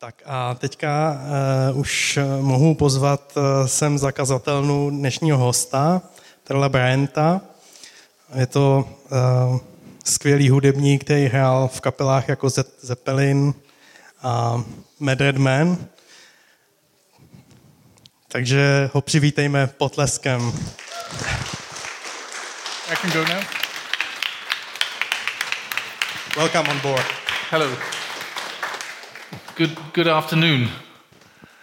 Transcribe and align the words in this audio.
Tak 0.00 0.14
a 0.26 0.54
teďka 0.54 1.20
uh, 1.72 1.78
už 1.78 2.18
mohu 2.40 2.74
pozvat 2.74 3.36
uh, 3.36 3.66
sem 3.66 3.98
zakazatelnu 3.98 4.90
dnešního 4.90 5.38
hosta, 5.38 6.02
Trla 6.44 6.68
Bryanta. 6.68 7.40
Je 8.34 8.46
to 8.46 8.88
uh, 9.10 9.58
skvělý 10.04 10.50
hudebník, 10.50 11.04
který 11.04 11.26
hrál 11.26 11.68
v 11.68 11.80
kapelách 11.80 12.28
jako 12.28 12.48
Zeppelin 12.80 13.54
a 14.22 14.64
Mad 15.00 15.20
Red 15.20 15.36
Man. 15.36 15.76
Takže 18.28 18.90
ho 18.92 19.00
přivítejme 19.00 19.66
potleskem. 19.66 20.52
I 22.92 22.96
can 23.02 23.10
go 23.10 23.34
now. 23.34 23.44
Welcome 26.36 26.70
on 26.70 26.80
board. 26.80 27.06
Hello. 27.50 27.99
Good, 29.60 29.78
good 29.94 30.06
afternoon. 30.06 30.68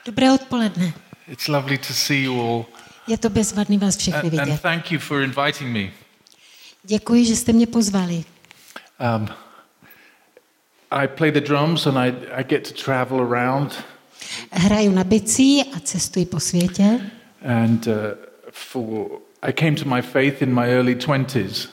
Dobré 0.05 0.31
odpoledne. 0.31 0.93
It's 1.27 1.47
lovely 1.47 1.77
to 1.77 1.93
see 1.93 2.23
you 2.23 2.41
all. 2.41 2.65
Je 3.07 3.17
to 3.17 3.29
bezvadný 3.29 3.77
vás 3.77 3.97
všechny 3.97 4.29
And, 4.29 4.39
and 4.39 4.45
vidět. 4.45 4.61
thank 4.61 4.91
you 4.91 4.99
for 4.99 5.21
inviting 5.21 5.73
me. 5.73 5.89
Děkuji, 6.83 7.25
že 7.25 7.35
jste 7.35 7.53
mě 7.53 7.67
pozvali. 7.67 8.23
Um, 9.15 9.27
I 10.91 11.07
play 11.07 11.31
the 11.31 11.41
drums 11.41 11.87
and 11.87 11.97
I, 11.97 12.13
I 12.31 12.43
get 12.43 12.67
to 12.73 12.83
travel 12.83 13.33
around. 13.33 13.83
Hraju 14.51 14.91
na 14.91 15.03
bicí 15.03 15.63
a 15.63 15.79
cestuji 15.79 16.25
po 16.25 16.39
světě. 16.39 16.99
And 17.61 17.87
uh, 17.87 17.93
for 18.51 19.07
I 19.41 19.53
came 19.53 19.75
to 19.75 19.85
my 19.89 20.01
faith 20.01 20.41
in 20.41 20.55
my 20.55 20.65
early 20.65 20.95
20s 20.95 21.69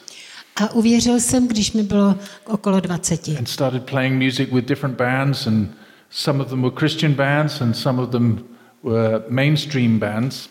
A 0.57 0.71
uvěřil 0.71 1.21
jsem, 1.21 1.49
když 1.49 1.73
mi 1.73 1.83
bylo 1.83 2.15
okolo 2.45 2.81
20. 2.81 3.29
and 3.29 3.49
started 3.49 3.83
playing 3.83 4.23
music 4.23 4.49
with 4.53 4.65
different 4.65 4.97
bands. 4.97 5.47
And 5.47 5.84
some 6.11 6.43
of 6.43 6.49
them 6.49 6.63
were 6.63 6.75
Christian 6.77 7.13
bands 7.15 7.61
and 7.61 7.77
some 7.77 8.03
of 8.03 8.11
them 8.11 8.45
were 8.83 9.23
mainstream 9.29 9.99
bands. 9.99 10.49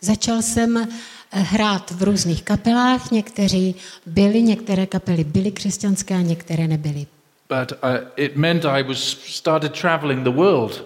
Začal 0.00 0.42
jsem 0.42 0.76
eh, 0.76 0.86
hrát 1.30 1.90
v 1.90 2.02
různých 2.02 2.42
kapelách, 2.42 3.10
někteří 3.10 3.74
byli, 4.06 4.42
některé 4.42 4.86
kapely 4.86 5.24
byly 5.24 5.50
křesťanské 5.52 6.14
a 6.14 6.20
některé 6.20 6.68
nebyly. 6.68 7.06
But 7.48 7.72
uh, 7.82 7.88
it 8.16 8.36
meant 8.36 8.64
I 8.64 8.82
was 8.82 8.98
started 9.26 9.72
traveling 9.80 10.24
the 10.24 10.30
world 10.30 10.84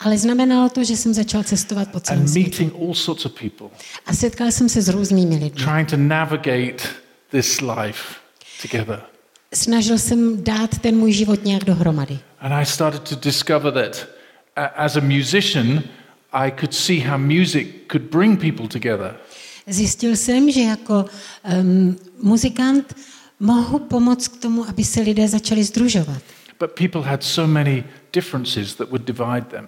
Ale 0.00 0.18
znamenalo 0.18 0.68
to, 0.68 0.84
že 0.84 0.96
jsem 0.96 1.14
začal 1.14 1.42
cestovat 1.42 1.88
po 1.88 2.00
celém 2.00 2.28
světě. 2.28 2.70
all 2.80 2.94
sorts 2.94 3.26
of 3.26 3.32
people. 3.32 3.66
A 4.06 4.12
setkal 4.14 4.50
jsem 4.52 4.68
se 4.68 4.82
s 4.82 4.88
různými 4.88 5.34
lidmi. 5.34 5.64
trying 5.64 5.90
to 5.90 5.96
navigate 5.96 6.76
this 7.30 7.60
life 7.60 8.14
together. 8.62 9.02
Snažil 9.54 9.98
jsem 9.98 10.44
dát 10.44 10.78
ten 10.78 10.96
můj 10.96 11.12
život 11.12 11.44
nějak 11.44 11.64
dohromady. 11.64 12.18
And 12.40 12.52
I 12.52 12.66
started 12.66 13.02
to 13.02 13.14
discover 13.14 13.72
that 13.72 14.06
as 14.76 14.96
a 14.96 15.00
musician, 15.00 15.82
I 16.32 16.50
could 16.60 16.74
see 16.74 17.00
how 17.00 17.18
music 17.18 17.68
could 17.92 18.02
bring 18.10 18.40
people 18.40 18.68
together. 18.68 19.16
Zjistil 19.66 20.16
jsem, 20.16 20.50
že 20.50 20.60
jako 20.60 21.04
um, 21.60 21.96
muzikant 22.22 22.94
mohu 23.40 23.78
pomoct 23.78 24.28
k 24.28 24.36
tomu, 24.36 24.68
aby 24.68 24.84
se 24.84 25.00
lidé 25.00 25.28
začali 25.28 25.64
združovat. 25.64 26.22
But 26.60 26.70
people 26.70 27.02
had 27.02 27.24
so 27.24 27.52
many 27.52 27.84
differences 28.12 28.74
that 28.74 28.88
would 28.88 29.04
divide 29.06 29.44
them. 29.50 29.66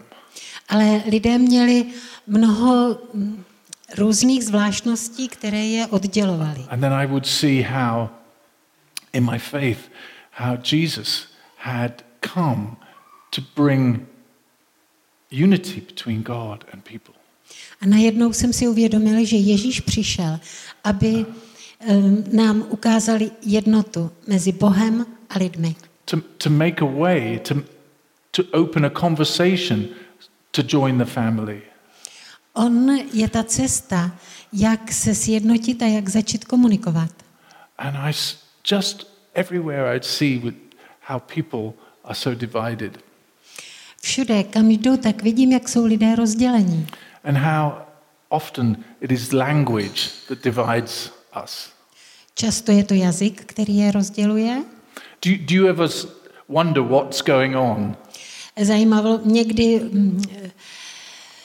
Ale 0.69 1.03
lidé 1.11 1.39
měli 1.39 1.85
mnoho 2.27 2.99
mm, 3.15 3.45
různých 3.99 4.45
zvláštností, 4.45 5.29
které 5.29 5.65
je 5.67 5.87
oddělovaly. 5.87 6.65
And 6.69 6.81
then 6.81 6.93
I 6.93 7.07
would 7.07 7.27
see 7.27 7.63
how, 7.63 8.09
in 9.13 9.25
my 9.25 9.39
faith, 9.39 9.79
how 10.31 10.57
Jesus 10.73 11.27
had 11.57 11.93
come 12.35 12.77
to 13.31 13.43
bring 13.57 14.07
unity 15.31 15.81
between 15.81 16.23
God 16.23 16.65
and 16.73 16.85
people. 16.85 17.15
A 17.81 17.87
najednou 17.87 18.33
jsem 18.33 18.53
si 18.53 18.69
uvědomil, 18.69 19.25
že 19.25 19.37
Ježíš 19.37 19.81
přišel, 19.81 20.41
aby 20.85 21.27
um, 21.87 22.25
nám 22.33 22.65
ukázal 22.69 23.19
jednotu 23.43 24.11
mezi 24.27 24.53
Bohem 24.53 25.07
a 25.31 25.39
lidmi. 25.39 25.77
to, 26.07 26.21
to 26.39 26.51
make 26.51 26.81
a 26.81 26.87
way, 26.87 27.39
to, 27.39 27.63
to 28.33 28.45
open 28.53 28.85
a 28.85 28.91
conversation 28.91 29.95
to 30.53 30.63
join 30.63 30.99
the 30.99 31.07
family. 31.07 31.63
On 32.55 32.99
je 33.13 33.29
ta 33.29 33.43
cesta, 33.43 34.19
jak 34.53 34.93
se 34.93 35.15
sjednotit 35.15 35.83
a 35.83 35.87
jak 35.87 36.09
začít 36.09 36.45
komunikovat. 36.45 37.11
And 37.79 37.97
I 37.97 38.13
just 38.73 39.07
everywhere 39.35 39.97
I'd 39.97 40.05
see 40.05 40.39
with 40.39 40.55
how 41.01 41.19
people 41.21 41.73
are 42.05 42.15
so 42.15 42.35
divided 42.35 42.99
Všude, 44.03 44.43
kam 44.45 44.71
jdu, 44.71 44.97
tak 44.97 45.23
vidím, 45.23 45.53
jak 45.53 45.69
jsou 45.69 45.85
lidé 45.85 46.17
rozdělení. 46.17 46.87
and 47.25 47.37
how 47.37 47.73
often 48.29 48.77
it 49.01 49.13
is 49.13 49.33
language 49.33 50.01
that 50.29 50.39
divides 50.45 51.13
us. 51.45 51.71
Často 52.35 52.73
je 52.73 52.85
to 52.85 52.95
jazyk, 52.95 53.45
který 53.45 53.77
je 53.77 53.93
rozděluje. 53.93 54.65
Do 55.25 55.31
you, 55.31 55.37
do 55.47 55.55
you 55.55 55.67
ever 55.69 55.89
wonder 56.49 56.83
what's 56.83 57.23
going 57.23 57.57
on? 57.57 57.97
Zajímavo, 58.63 59.21
někdy 59.25 59.81
mm, 59.81 60.23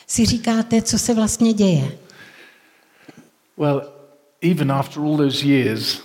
si 0.08 0.26
říkáte, 0.26 0.82
co 0.82 1.00
se 1.00 1.14
vlastně 1.14 1.54
děje. 1.54 1.92
Well, 3.58 3.82
even 4.42 4.72
after 4.72 5.02
all 5.04 5.18
those 5.18 5.46
years, 5.46 6.02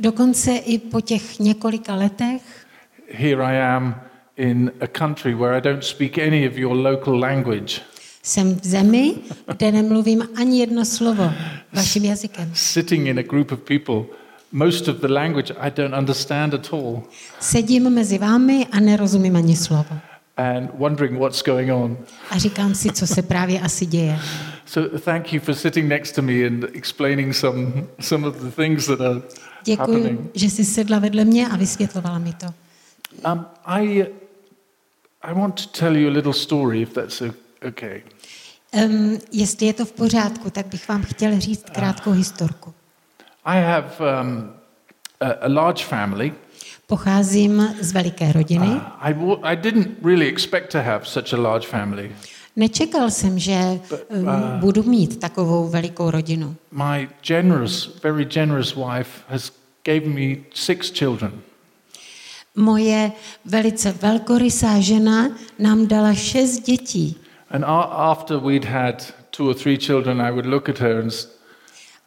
Dokonce 0.00 0.56
i 0.56 0.78
po 0.78 1.00
těch 1.00 1.38
několika 1.38 1.94
letech 1.94 2.42
here 3.14 3.44
I 3.44 3.60
am 3.62 4.00
in 4.36 4.72
a 4.80 4.86
country 4.86 5.34
where 5.34 5.56
I 5.58 5.60
don't 5.60 5.84
speak 5.84 6.18
any 6.18 6.48
of 6.48 6.56
your 6.58 6.76
local 6.76 7.20
language. 7.20 7.80
jsem 8.22 8.54
v 8.54 8.66
zemi, 8.66 9.14
kde 9.58 9.72
nemluvím 9.72 10.28
ani 10.36 10.60
jedno 10.60 10.84
slovo 10.84 11.32
vaším 11.72 12.04
jazykem. 12.04 12.50
sitting 12.54 13.06
in 13.06 13.18
a 13.18 13.22
group 13.22 13.52
of 13.52 13.58
people, 13.60 14.02
most 14.52 14.88
of 14.88 14.96
the 14.96 15.08
language 15.08 15.54
I 15.60 15.70
don't 15.70 15.94
understand 15.98 16.54
at 16.54 16.72
all, 16.72 17.02
Sedím 17.40 17.90
mezi 17.90 18.18
vámi 18.18 18.66
a 18.72 18.80
nerozumím 18.80 19.36
ani 19.36 19.56
slovo. 19.56 19.86
and 20.36 20.70
wondering 20.78 21.18
what's 21.18 21.42
going 21.42 21.72
on. 21.72 21.96
A 22.30 22.38
říkám 22.38 22.74
si, 22.74 22.92
co 22.92 23.06
se 23.06 23.22
právě 23.22 23.60
asi 23.60 23.86
děje. 23.86 24.18
So 24.66 24.98
thank 24.98 25.32
you 25.32 25.40
for 25.40 25.54
sitting 25.54 25.88
next 25.88 26.12
to 26.12 26.22
me 26.22 26.46
and 26.46 26.64
explaining 26.72 27.34
some, 27.34 27.66
some 28.00 28.28
of 28.28 28.36
the 28.36 28.50
things 28.50 28.86
that 28.86 29.00
are 29.00 29.22
Děkuji, 29.64 30.30
že 30.34 30.50
jsi 30.50 30.64
sedla 30.64 30.98
vedle 30.98 31.24
mě 31.24 31.48
a 31.48 31.56
vysvětlovala 31.56 32.18
mi 32.18 32.32
to. 32.32 32.46
Um, 33.32 33.46
I, 33.64 34.06
I 35.22 35.34
want 35.34 35.66
to 35.66 35.78
tell 35.78 35.96
you 35.96 36.10
a 36.10 36.12
little 36.12 36.32
story, 36.32 36.82
if 36.82 36.92
that's 36.92 37.22
okay. 37.68 38.02
Um, 38.72 39.18
jestli 39.32 39.66
je 39.66 39.72
to 39.72 39.84
v 39.84 39.92
pořádku, 39.92 40.50
tak 40.50 40.66
bych 40.66 40.88
vám 40.88 41.02
chtěl 41.02 41.40
říct 41.40 41.64
krátkou 41.72 42.10
historku. 42.10 42.74
I 43.44 43.62
have 43.62 43.90
um, 44.22 44.52
a, 45.20 45.30
a 45.30 45.48
large 45.48 45.84
family. 45.84 46.32
Pocházím 46.86 47.74
z 47.80 47.92
veliké 47.92 48.32
rodiny. 48.32 48.66
Uh, 48.66 48.80
I, 49.00 49.14
I 49.42 49.56
didn't 49.56 49.88
really 50.04 50.28
expect 50.28 50.72
to 50.72 50.78
have 50.78 51.00
such 51.04 51.32
a 51.32 51.36
large 51.36 51.66
family. 51.66 52.12
Nečekal 52.56 53.10
jsem, 53.10 53.38
že 53.38 53.54
um, 54.08 54.26
budu 54.60 54.82
mít 54.82 55.20
takovou 55.20 55.68
velikou 55.68 56.10
rodinu. 56.10 56.56
My 56.72 57.08
generous, 57.26 58.00
very 58.02 58.24
generous 58.24 58.74
wife 58.76 59.10
has 59.28 59.52
gave 59.84 60.00
me 60.06 60.36
six 60.54 60.90
children. 60.92 61.32
Moje 62.56 63.12
velice 63.44 63.92
velkorysá 64.02 64.80
žena 64.80 65.28
nám 65.58 65.86
dala 65.86 66.14
šest 66.14 66.58
dětí. 66.60 67.16
And 67.50 67.64
a- 67.64 68.10
after 68.10 68.36
we'd 68.36 68.64
had 68.64 69.04
two 69.30 69.48
or 69.48 69.54
three 69.54 69.78
children, 69.78 70.22
I 70.22 70.30
would 70.30 70.46
look 70.46 70.68
at 70.68 70.78
her 70.78 70.96
and 70.96 71.12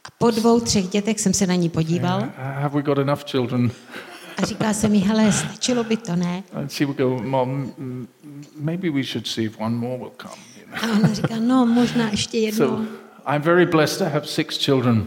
A 0.03 0.09
po 0.17 0.31
dvou, 0.31 0.59
třech 0.59 0.87
dětech 0.87 1.19
jsem 1.19 1.33
se 1.33 1.47
na 1.47 1.55
ní 1.55 1.69
podíval 1.69 2.23
have 2.37 2.75
we 2.75 2.81
got 2.81 2.97
enough 2.97 3.23
children? 3.25 3.71
a 4.37 4.45
říká 4.45 4.73
se 4.73 4.89
mi, 4.89 4.99
hele, 4.99 5.31
stačilo 5.31 5.83
by 5.83 5.97
to, 5.97 6.15
ne? 6.15 6.43
And 6.53 6.71
she 6.71 6.85
would 6.85 6.97
go, 6.97 7.23
Mom, 7.23 7.71
maybe 8.59 8.89
we 8.89 9.03
should 9.03 9.27
see 9.27 9.45
if 9.45 9.59
one 9.59 9.75
more 9.75 9.97
will 9.97 10.11
come. 10.21 10.35
You 10.59 10.65
know? 10.67 10.91
A 10.95 10.99
ona 10.99 11.13
říká, 11.13 11.35
no, 11.39 11.65
možná 11.65 12.09
ještě 12.09 12.37
jednou. 12.37 12.67
So 12.67 12.85
I'm 13.35 13.41
very 13.41 13.65
blessed 13.65 13.97
to 13.97 14.05
have 14.05 14.25
six 14.27 14.57
children. 14.57 15.05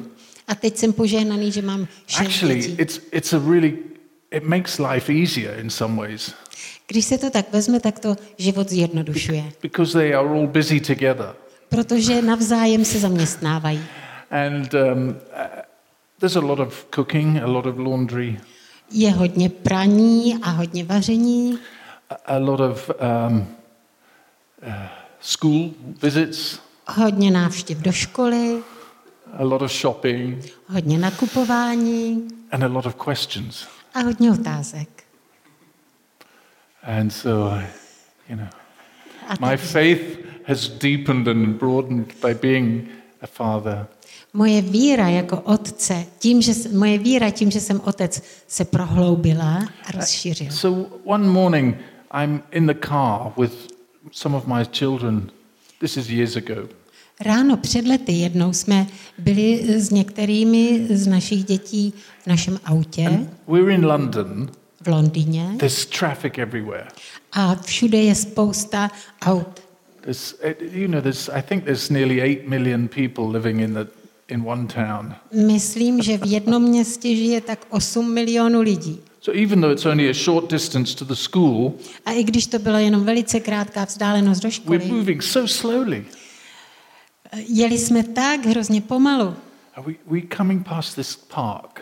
A 0.49 0.55
teď 0.55 0.77
jsem 0.77 0.93
požehnaný, 0.93 1.53
že 1.53 1.63
mám 1.63 1.89
šest 2.07 2.27
Actually, 2.27 2.61
dětí. 2.61 2.75
it's, 2.79 3.01
it's 3.13 3.33
a 3.33 3.39
really, 3.39 3.79
it 4.31 4.45
makes 4.45 4.79
life 4.79 5.13
easier 5.13 5.59
in 5.59 5.71
some 5.71 5.97
ways 5.97 6.35
Když 6.87 7.05
se 7.05 7.19
to 7.19 7.31
tak 7.31 7.53
vezme, 7.53 7.81
tak 7.81 7.99
to 7.99 8.17
život 8.39 8.69
zjednodušuje. 8.69 9.45
because 9.63 9.93
they 9.99 10.15
are 10.15 10.29
all 10.29 10.47
busy 10.47 10.81
together. 10.81 11.35
Protože 11.69 12.23
navzájem 12.23 12.85
se 12.85 12.99
zaměstnávají. 12.99 13.81
And 14.31 14.75
um, 14.75 15.09
uh, 15.09 15.15
there's 16.19 16.37
a 16.37 16.41
lot 16.41 16.59
of 16.59 16.87
cooking, 16.95 17.43
a 17.43 17.47
lot 17.47 17.67
of 17.67 17.79
laundry, 17.79 18.41
Je 18.91 19.11
hodně 19.11 19.49
praní 19.49 20.39
a 20.43 20.51
hodně 20.51 20.85
vaření, 20.85 21.59
a, 22.11 22.15
a 22.15 22.37
lot 22.39 22.61
of 22.61 22.91
um, 23.29 23.47
uh, 24.67 24.73
school 25.21 25.71
visits, 26.03 26.59
hodně 26.89 27.31
návštěv 27.31 27.79
do 27.79 27.93
školy, 27.93 28.63
a 29.39 29.45
lot 29.45 29.63
of 29.63 29.73
shopping, 29.73 30.45
hodně 30.67 30.99
nakupování 30.99 32.29
and 32.51 32.63
a 32.65 32.67
lot 32.67 32.87
of 32.87 32.95
questions. 33.05 33.69
a 33.95 34.01
hodně 34.01 34.31
otázek. 34.33 34.89
And 36.83 37.11
so, 37.11 37.55
you 38.29 38.37
know. 38.37 38.49
A 39.29 39.51
My 39.51 39.57
faith 39.57 40.19
has 40.47 40.69
deepened 40.69 41.29
and 41.29 41.47
broadened 41.59 42.15
by 42.23 42.35
being 42.35 42.89
a 43.23 43.27
father. 43.27 43.87
Moje 44.33 44.63
víra 44.63 45.09
jako 45.09 45.41
otce, 45.41 46.07
tím, 46.19 46.43
že, 46.43 46.53
moje 46.73 46.99
víra 46.99 47.31
tím, 47.31 47.51
že 47.51 47.61
jsem 47.61 47.81
otec, 47.85 48.23
se 48.49 48.65
prohloubila 48.65 49.69
a 49.85 49.93
rozšířila. 49.93 50.51
So 50.51 50.89
one 51.05 51.29
morning, 51.29 51.77
I'm 52.23 52.43
in 52.53 52.67
the 52.67 52.75
car 52.89 53.33
with 53.39 53.53
some 54.13 54.37
of 54.37 54.47
my 54.47 54.65
children. 54.73 55.31
This 55.81 55.97
is 55.97 56.09
years 56.11 56.37
ago. 56.37 56.69
Ráno 57.21 57.57
před 57.57 57.87
lety 57.87 58.13
jednou 58.13 58.53
jsme 58.53 58.87
byli 59.19 59.65
s 59.81 59.91
některými 59.91 60.87
z 60.91 61.07
našich 61.07 61.45
dětí 61.45 61.95
v 62.23 62.27
našem 62.27 62.59
autě 62.65 63.27
We're 63.49 63.75
in 63.75 63.87
London. 63.87 64.51
v 64.83 64.89
Londýně 64.89 65.55
There's 65.57 65.87
traffic 65.87 66.33
everywhere. 66.39 66.87
a 67.33 67.55
všude 67.55 67.99
je 67.99 68.15
spousta 68.15 68.91
aut. 69.23 69.61
There's, 70.01 70.35
eh, 70.43 70.55
you 70.73 70.89
know, 70.89 71.01
there's, 71.01 71.29
I 71.29 71.43
think 71.43 71.65
there's 71.65 71.91
nearly 71.91 72.23
8 72.23 72.49
million 72.49 72.89
people 72.89 73.25
living 73.29 73.61
in, 73.61 73.75
the, 73.75 73.87
in 74.31 74.43
one 74.47 74.67
town. 74.67 75.15
Myslím, 75.47 76.03
že 76.03 76.19
v 76.19 76.27
jednom 76.27 76.63
městě 76.63 77.17
žije 77.17 77.41
tak 77.41 77.67
8 77.71 78.15
milionů 78.15 78.61
lidí. 78.61 79.01
So 79.21 79.43
even 79.43 79.61
though 79.61 79.73
it's 79.73 79.87
only 79.87 80.11
a 80.11 80.13
short 80.13 80.51
distance 80.51 80.97
to 80.97 81.05
the 81.05 81.15
school, 81.15 81.73
A 82.07 82.13
i 82.13 82.23
když 82.25 82.47
to 82.47 82.59
byla 82.59 82.79
jenom 82.81 83.05
velice 83.05 83.41
krátká 83.41 83.85
vzdálenost 83.85 84.43
do 84.43 84.49
we're 84.49 84.55
školy, 84.55 84.79
moving 84.99 85.23
so 85.23 85.49
slowly. 85.53 86.07
jeli 87.37 87.79
jsme 87.79 88.03
tak 88.03 88.47
hrozně 88.47 88.81
pomalu 88.81 89.35
Are 89.75 89.87
we, 89.87 89.95
we 90.21 90.21
coming 90.37 90.69
past 90.69 90.95
this 90.95 91.17
park 91.17 91.81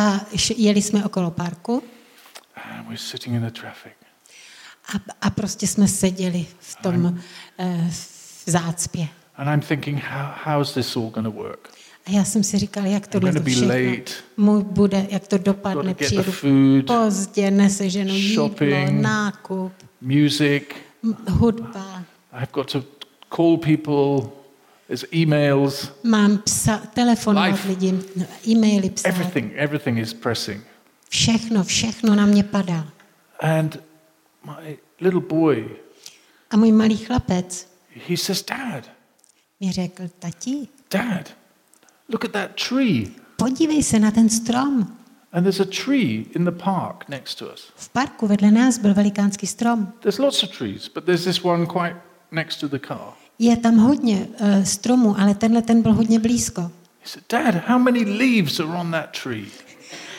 a 0.00 0.20
jeli 0.56 0.82
jsme 0.82 1.04
okolo 1.04 1.30
parku 1.30 1.82
and 2.72 2.84
we're 2.88 2.98
sitting 2.98 3.36
in 3.36 3.42
the 3.42 3.60
traffic. 3.60 3.92
a, 4.94 5.26
a 5.26 5.30
prostě 5.30 5.66
jsme 5.66 5.88
seděli 5.88 6.46
v 6.58 6.76
tom 6.82 7.18
eh, 7.58 7.90
v 8.46 8.50
zácpě. 8.50 9.08
And 9.36 9.48
I'm 9.48 9.60
thinking, 9.60 9.98
how, 9.98 10.32
how's 10.44 10.74
this 10.74 10.96
all 10.96 11.10
going 11.10 11.24
to 11.24 11.30
work? 11.30 11.70
A 12.06 12.10
já 12.10 12.24
jsem 12.24 12.44
si 12.44 12.58
říkal, 12.58 12.86
jak 12.86 13.06
tohle 13.06 13.32
to 13.32 13.42
všechno 13.42 13.74
mu 14.36 14.62
bude, 14.62 15.06
jak 15.10 15.26
to 15.28 15.38
dopadne, 15.38 15.94
přijedu 15.94 16.32
food, 16.32 16.86
pozdě, 16.86 17.50
neseženu 17.50 18.14
jídlo, 18.14 18.48
shopping. 18.48 19.00
nákup, 19.02 19.72
music. 20.00 20.62
hudba. 21.30 22.04
I've 22.32 22.52
got 22.52 22.72
to 22.72 22.84
call 23.36 23.56
people. 23.56 24.30
There's 24.86 25.04
emails. 25.22 25.92
Mám 26.02 26.38
psa, 26.38 26.78
telefonovat 26.94 27.64
lidem, 27.64 28.02
e-maily 28.48 28.90
psát. 28.90 29.08
Everything, 29.08 29.52
everything 29.56 29.98
is 29.98 30.14
pressing. 30.14 30.64
Všechno, 31.08 31.64
všechno 31.64 32.14
na 32.14 32.26
mě 32.26 32.42
padá. 32.42 32.86
And 33.40 33.80
my 34.44 34.78
little 35.00 35.20
boy, 35.20 35.68
A 36.50 36.56
můj 36.56 36.72
malý 36.72 36.96
chlapec 36.96 37.74
he 37.94 38.16
says, 38.16 38.42
Dad, 38.42 38.90
mi 39.64 39.72
řekl, 39.72 40.02
tati, 40.18 40.68
Dad, 40.90 41.28
look 42.08 42.24
at 42.24 42.30
that 42.30 42.50
tree. 42.68 43.06
podívej 43.36 43.82
se 43.82 43.98
na 43.98 44.10
ten 44.10 44.28
strom. 44.28 44.96
And 45.32 45.42
there's 45.42 45.60
a 45.60 45.64
tree 45.84 46.26
in 46.34 46.44
the 46.44 46.64
park 46.64 47.08
next 47.08 47.34
to 47.34 47.52
us. 47.52 47.72
V 47.76 47.88
parku 47.88 48.26
vedle 48.26 48.50
nás 48.50 48.78
byl 48.78 48.94
velikánský 48.94 49.46
strom. 49.46 49.92
There's 50.00 50.18
lots 50.18 50.42
of 50.42 50.50
trees, 50.58 50.88
but 50.94 51.04
there's 51.04 51.24
this 51.24 51.44
one 51.44 51.66
quite 51.66 51.96
next 52.32 52.56
to 52.56 52.68
the 52.68 52.78
car. 52.86 53.12
Je 53.38 53.56
tam 53.56 53.76
hodně 53.76 54.26
uh, 54.40 54.64
stromů, 54.64 55.20
ale 55.20 55.34
tenhle 55.34 55.62
ten 55.62 55.82
byl 55.82 55.92
hodně 55.92 56.18
blízko. 56.18 56.62
He 56.62 56.70
said, 57.04 57.24
Dad, 57.30 57.68
how 57.68 57.78
many 57.78 58.04
leaves 58.04 58.60
are 58.60 58.68
on 58.80 58.90
that 58.90 59.10
tree? 59.22 59.46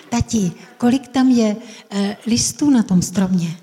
Tati, 0.09 0.51
kolik 0.77 1.07
tam 1.07 1.29
je 1.29 1.55
uh, 1.55 1.99
listů 2.27 2.69
na 2.69 2.83
tom 2.83 3.01
stromě? 3.01 3.57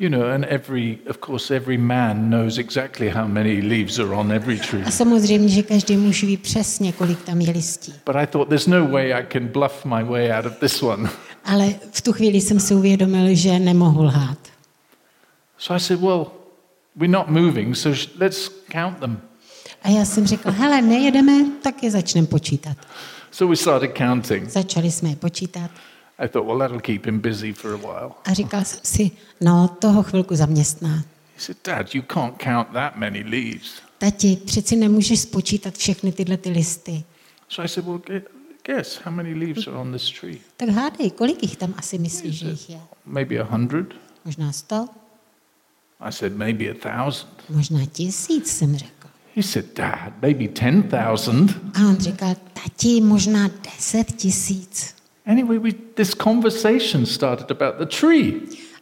You 0.00 0.08
know, 0.08 0.30
and 0.30 0.44
every, 0.44 1.00
of 1.10 1.20
course, 1.20 1.50
every 1.50 1.76
man 1.76 2.30
knows 2.30 2.58
exactly 2.58 3.08
how 3.08 3.26
many 3.26 3.60
leaves 3.60 3.98
are 3.98 4.14
on 4.14 4.30
every 4.32 4.58
tree. 4.58 4.82
A 4.84 4.90
samozřejmě, 4.90 5.48
že 5.48 5.62
každý 5.62 5.96
muž 5.96 6.22
ví 6.22 6.36
přesně, 6.36 6.92
kolik 6.92 7.22
tam 7.22 7.40
je 7.40 7.50
listí. 7.50 7.94
But 8.06 8.16
I 8.16 8.26
thought, 8.26 8.48
there's 8.48 8.66
no 8.66 8.86
way 8.86 9.12
I 9.12 9.26
can 9.32 9.48
bluff 9.48 9.84
my 9.84 10.04
way 10.04 10.32
out 10.32 10.46
of 10.46 10.58
this 10.58 10.82
one. 10.82 11.10
Ale 11.44 11.74
v 11.90 12.00
tu 12.00 12.12
chvíli 12.12 12.40
jsem 12.40 12.60
si 12.60 12.74
uvědomil, 12.74 13.34
že 13.34 13.58
nemohu 13.58 14.02
lhát. 14.02 14.38
So 15.58 15.76
I 15.76 15.80
said, 15.80 16.00
well, 16.00 16.26
we're 16.96 17.12
not 17.12 17.28
moving, 17.28 17.76
so 17.76 17.98
let's 18.18 18.50
count 18.72 18.98
them. 18.98 19.20
A 19.82 19.88
já 19.88 20.04
jsem 20.04 20.26
řekl, 20.26 20.50
hele, 20.50 20.82
nejedeme, 20.82 21.32
tak 21.62 21.82
je 21.82 21.90
začneme 21.90 22.26
počítat. 22.26 22.76
So 23.30 23.50
we 23.50 23.56
started 23.56 23.98
counting. 23.98 24.50
Začali 24.50 24.90
jsme 24.90 25.08
je 25.08 25.16
počítat 25.16 25.70
I 26.18 26.28
thought, 26.28 26.46
well, 26.48 26.58
that'll 26.58 26.80
keep 26.80 27.06
him 27.06 27.20
busy 27.20 27.52
for 27.52 27.74
a 27.74 27.76
while. 27.76 28.10
a 28.24 28.34
říkal 28.34 28.64
jsem 28.64 28.80
si, 28.82 29.10
no, 29.40 29.68
toho 29.68 30.02
chvilku 30.02 30.36
zaměstná. 30.36 30.96
He 31.34 31.40
said, 31.44 31.56
Dad, 31.64 31.94
you 31.94 32.02
can't 32.02 32.42
count 32.42 32.68
that 32.72 32.96
many 32.96 33.22
leaves. 33.22 33.70
Tati, 33.98 34.36
přeci 34.36 34.76
nemůžeš 34.76 35.20
spočítat 35.20 35.74
všechny 35.78 36.12
tyhle 36.12 36.36
ty 36.36 36.50
listy. 36.50 37.04
So 37.48 37.64
I 37.64 37.68
said, 37.68 37.84
well, 37.86 37.98
gu- 37.98 38.22
guess 38.66 39.00
how 39.04 39.12
many 39.14 39.34
leaves 39.34 39.66
are 39.68 39.76
on 39.76 39.92
this 39.92 40.10
tree? 40.20 40.38
Tak 40.56 40.68
hádej, 40.68 41.10
kolik 41.10 41.42
jich 41.42 41.56
tam 41.56 41.74
asi 41.76 41.98
myslíš, 41.98 42.38
že 42.38 42.48
jich 42.48 42.70
je? 42.70 42.80
Maybe 43.06 43.38
a 43.38 43.44
hundred? 43.44 43.86
Možná 44.24 44.52
sto? 44.52 44.88
I 46.00 46.12
said, 46.12 46.36
maybe 46.36 46.64
a 46.70 46.74
thousand. 46.74 47.28
Možná 47.48 47.86
tisíc, 47.86 48.56
jsem 48.56 48.76
řekl. 48.76 49.08
He 49.36 49.42
said, 49.42 49.66
Dad, 49.76 50.12
maybe 50.22 50.48
10,000. 50.48 51.50
A 51.74 51.80
on 51.88 51.96
říkal, 51.96 52.36
tati, 52.52 53.00
možná 53.00 53.48
deset 53.64 54.12
tisíc. 54.12 54.94
Anyway, 55.28 55.58
we, 55.58 55.72
this 55.94 56.14
conversation 56.14 57.06
started 57.06 57.50
about 57.50 57.78
the 57.78 57.86
tree. 57.86 58.34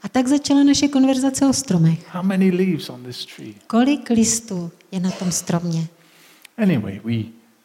A 0.03 0.09
tak 0.09 0.27
začala 0.29 0.63
naše 0.65 0.89
konverzace 0.89 1.47
o 1.47 1.53
stromech. 1.53 2.07
How 2.15 2.23
many 2.23 2.51
leaves 2.51 2.91
on 2.91 3.03
this 3.05 3.27
tree? 3.27 3.55
Kolik 3.67 4.11
listů 4.11 4.71
je 4.93 5.01
na 5.01 5.11
tom 5.11 5.33
stromě? 5.33 5.87
Anyway, 6.59 7.01
we, 7.05 7.15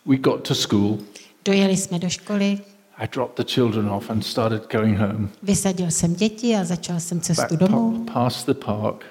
we 0.05 0.17
got 0.17 0.47
to 0.47 0.55
school. 0.55 0.97
Dojeli 1.45 1.77
jsme 1.77 1.99
do 1.99 2.09
školy, 2.09 2.59
I 2.97 3.07
dropped 3.13 3.45
the 3.45 3.53
children 3.53 3.89
off 3.89 4.09
and 4.09 4.25
started 4.25 4.71
going 4.71 4.97
home. 4.97 5.29
vysadil 5.43 5.91
jsem 5.91 6.15
děti 6.15 6.55
a 6.55 6.63
začal 6.63 6.99
jsem 6.99 7.17
Back 7.17 7.25
cestu 7.27 7.57
pa- 7.57 7.67
domů. 7.67 8.05
past 8.13 8.45
the 8.45 8.53
park, 8.53 9.05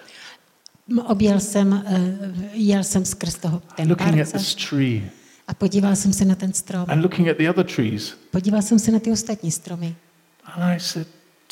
Objel 1.07 1.41
jsem, 1.41 1.85
eh, 1.87 2.51
jel 2.53 2.85
jsem 2.85 3.05
skrz 3.05 3.35
toho 3.35 3.63
ten 3.77 3.89
looking 3.89 4.11
park 4.11 4.21
at 4.21 4.33
this 4.33 4.55
tree 4.55 5.11
a 5.51 5.55
podíval 5.55 5.97
jsem 5.97 6.13
se 6.13 6.25
na 6.25 6.35
ten 6.35 6.53
strom. 6.53 6.85
and 6.89 7.03
looking 7.03 7.29
at 7.29 7.37
the 7.37 7.51
other 7.51 7.65
trees. 7.67 8.15
Podíval 8.31 8.63
jsem 8.63 8.79
se 8.79 8.91
na 8.91 8.99
ty 8.99 9.11
ostatní 9.11 9.51
stromy 9.51 9.97
And 10.45 10.63
I 10.63 10.81
said 10.81 11.07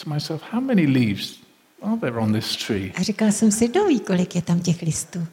to 0.04 0.10
myself, 0.10 0.42
how 0.52 0.60
many 0.60 0.86
leaves 0.86 1.38
are 1.82 1.96
there 2.00 2.18
on 2.18 2.32
this 2.32 2.56
tree? 2.56 2.92
a 2.96 3.02
říkal 3.02 3.32
jsem 3.32 3.50
si, 3.52 3.68
kdo 3.68 3.84
ví, 3.86 4.00
kolik 4.00 4.34
je 4.34 4.42
tam 4.42 4.60
těch 4.60 4.82
listů. 4.82 5.26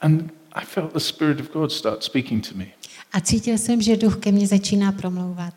And 0.00 0.32
I 0.52 0.64
felt 0.64 0.92
the 0.92 0.98
Spirit 1.00 1.40
of 1.40 1.50
God 1.52 1.72
start 1.72 2.04
speaking 2.04 2.48
to 2.48 2.54
me. 2.54 2.66
A 3.12 3.20
cítil 3.20 3.58
jsem, 3.58 3.82
že 3.82 3.96
duch 3.96 4.16
ke 4.16 4.32
mně 4.32 4.46
začíná 4.46 4.92
promlouvat. 4.92 5.54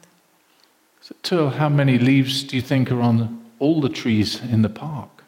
Till, 1.22 1.50
how 1.50 1.70
many 1.70 1.98
leaves 1.98 2.44
do 2.44 2.58
you 2.58 2.62
think 2.62 2.92
are 2.92 3.00
on 3.02 3.40
all 3.62 3.82
the 3.82 4.02
trees 4.02 4.42
in 4.54 4.62
the 4.62 4.70
park? 4.70 5.24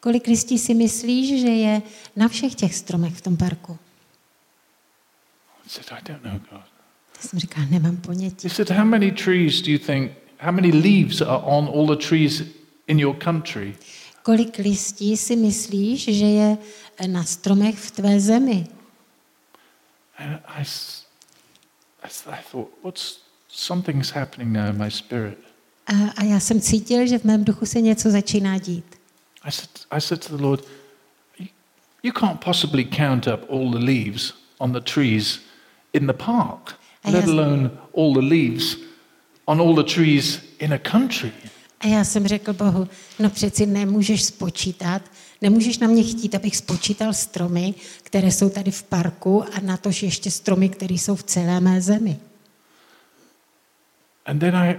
Kolik 0.00 0.26
listí 0.26 0.58
si 0.58 0.74
myslíš, 0.74 1.40
že 1.40 1.48
je 1.48 1.82
na 2.16 2.28
všech 2.28 2.54
těch 2.54 2.74
stromech 2.74 3.14
v 3.14 3.20
tom 3.20 3.36
parku? 3.36 3.78
I 5.68 5.70
said, 5.70 5.86
I 5.92 6.00
don't 6.12 6.22
know, 6.24 6.38
God. 6.50 6.64
Já 7.16 7.28
jsem 7.28 7.38
říkal, 7.38 7.64
nemám 7.70 7.96
ponětí. 7.96 8.48
He 8.48 8.54
said, 8.54 8.70
How 8.70 8.84
many 8.84 9.12
trees 9.12 9.62
do 9.62 9.70
you 9.70 9.78
think, 9.78 10.12
how 10.40 10.52
many 10.52 10.70
leaves 10.72 11.20
are 11.20 11.42
on 11.44 11.66
all 11.66 11.86
the 11.96 12.06
trees 12.08 12.42
in 12.86 12.98
your 12.98 13.16
country? 13.16 13.76
Kolik 14.22 14.58
listí 14.58 15.16
si 15.16 15.36
myslíš, 15.36 16.04
že 16.04 16.24
je 16.26 16.58
na 17.06 17.24
stromech 17.24 17.76
v 17.78 17.90
tvé 17.90 18.20
zemi? 18.20 18.66
And 20.18 20.40
I, 20.58 20.62
s- 20.64 21.04
I 22.02 22.08
s- 22.08 22.26
I 22.26 22.36
thought, 22.52 22.70
what's 22.82 23.18
something's 23.48 24.10
happening 24.10 24.52
now 24.52 24.66
in 24.70 24.78
my 24.78 24.90
spirit. 24.90 25.38
A, 25.86 25.92
a 26.16 26.24
já 26.24 26.40
jsem 26.40 26.60
cítil, 26.60 27.06
že 27.06 27.18
v 27.18 27.24
mém 27.24 27.44
duchu 27.44 27.66
se 27.66 27.80
něco 27.80 28.10
začíná 28.10 28.58
dít. 28.58 28.84
I 29.42 29.52
said, 29.52 29.70
I 29.90 30.00
said 30.00 30.26
to 30.26 30.36
the 30.36 30.42
Lord, 30.42 30.64
"You- 31.38 31.48
You 32.02 32.12
can't 32.12 32.44
possibly 32.44 32.84
count 32.84 33.26
up 33.26 33.50
all 33.50 33.70
the 33.70 33.78
leaves 33.84 34.34
on 34.58 34.72
the 34.72 34.80
trees 34.80 35.40
in 35.92 36.06
the 36.06 36.12
park, 36.12 36.74
I 37.04 37.10
let 37.10 37.24
alone 37.24 37.70
all 37.96 38.14
the 38.14 38.28
leaves 38.28 38.76
on 39.48 39.60
all 39.60 39.74
the 39.74 39.94
trees 39.94 40.40
in 40.58 40.72
a 40.72 40.78
country. 40.78 41.32
A 41.80 41.86
já 41.86 42.04
jsem 42.04 42.26
řekl 42.26 42.52
Bohu, 42.52 42.88
no 43.18 43.30
přeci 43.30 43.66
nemůžeš 43.66 44.24
spočítat, 44.24 45.02
nemůžeš 45.42 45.78
na 45.78 45.86
mě 45.86 46.02
chtít, 46.02 46.34
abych 46.34 46.56
spočítal 46.56 47.12
stromy, 47.12 47.74
které 48.02 48.32
jsou 48.32 48.50
tady 48.50 48.70
v 48.70 48.82
parku 48.82 49.44
a 49.44 49.60
natož 49.62 50.02
ještě 50.02 50.30
stromy, 50.30 50.68
které 50.68 50.94
jsou 50.94 51.14
v 51.16 51.22
celé 51.22 51.60
mé 51.60 51.80
zemi. 51.80 52.18
And 54.26 54.38
then 54.38 54.56
I, 54.56 54.70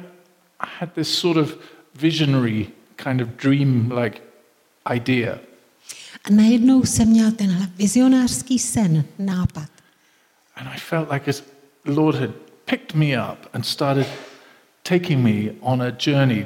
I 0.59 0.67
had 0.79 0.93
this 0.93 1.09
sort 1.19 1.37
of 1.37 1.57
visionary 1.95 2.67
kind 2.95 3.21
of 3.21 3.27
dream 3.43 3.91
like 3.91 4.21
idea. 4.95 5.39
A 6.23 6.29
najednou 6.29 6.83
jsem 6.83 7.07
měl 7.07 7.31
tenhle 7.31 7.69
vizionářský 7.75 8.59
sen, 8.59 9.03
nápad. 9.19 9.78
And 10.59 10.67
I 10.75 10.77
felt 10.77 11.09
like 11.11 11.29
as 11.29 11.43
the 11.85 11.91
Lord 11.91 12.15
had 12.15 12.31
picked 12.65 12.95
me 12.95 13.15
up 13.15 13.37
and 13.53 13.65
started 13.65 14.05
taking 14.83 15.23
me 15.23 15.51
on 15.61 15.81
a 15.81 15.91
journey 15.91 16.45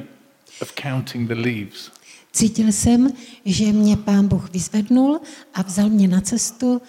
of 0.62 0.74
counting 0.76 1.28
the 1.28 1.36
leaves. 1.36 1.92
Cítil 2.34 2.72
jsem, 2.72 3.12
že 3.46 3.72
mě 3.72 3.98
pán 3.98 4.28
Bůh 4.28 4.50
vyzvednul 4.52 5.20
a 5.54 5.62
vzal 5.62 5.90
mě 5.90 6.08
na 6.08 6.22
cestu 6.22 6.82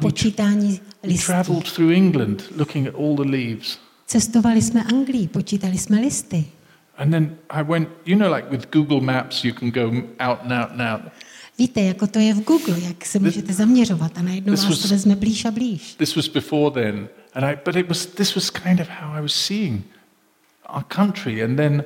počítání 0.00 0.80
We 1.02 1.08
listů. 1.08 1.26
traveled 1.26 1.72
through 1.72 1.92
England 1.96 2.42
looking 2.56 2.88
at 2.88 2.94
all 2.94 3.16
the 3.16 3.30
leaves. 3.30 3.78
Cestovali 4.06 4.62
jsme 4.62 4.82
Anglii, 4.84 5.28
počítali 5.28 5.78
jsme 5.78 6.00
listy. 6.00 6.44
And 6.98 7.10
then 7.10 7.36
I 7.50 7.62
went, 7.62 7.88
you 8.06 8.16
know, 8.18 8.34
like 8.34 8.48
with 8.50 8.70
Google 8.72 9.00
Maps, 9.00 9.44
you 9.44 9.54
can 9.54 9.70
go 9.70 9.88
out 10.20 10.38
and 10.42 10.52
out 10.52 10.70
and 10.70 10.80
out. 10.80 11.12
Víte, 11.58 11.80
jako 11.80 12.06
to 12.06 12.18
je 12.18 12.34
v 12.34 12.44
Google, 12.44 12.80
jak 12.80 13.04
se 13.04 13.18
můžete 13.18 13.52
zaměřovat 13.52 14.18
a 14.18 14.22
najednou 14.22 14.54
vás 14.54 14.78
to 14.78 14.88
vezme 14.88 15.16
blíž 15.16 15.44
a 15.44 15.50
blíž. 15.50 15.94
This 15.94 16.16
was 16.16 16.28
before 16.28 16.82
then, 16.82 17.08
and 17.34 17.44
I, 17.44 17.58
but 17.64 17.76
it 17.76 17.88
was, 17.88 18.06
this 18.06 18.34
was 18.34 18.50
kind 18.50 18.80
of 18.80 18.88
how 18.88 19.12
I 19.12 19.20
was 19.20 19.34
seeing 19.34 19.82
our 20.74 20.84
country, 20.88 21.44
and 21.44 21.56
then 21.56 21.84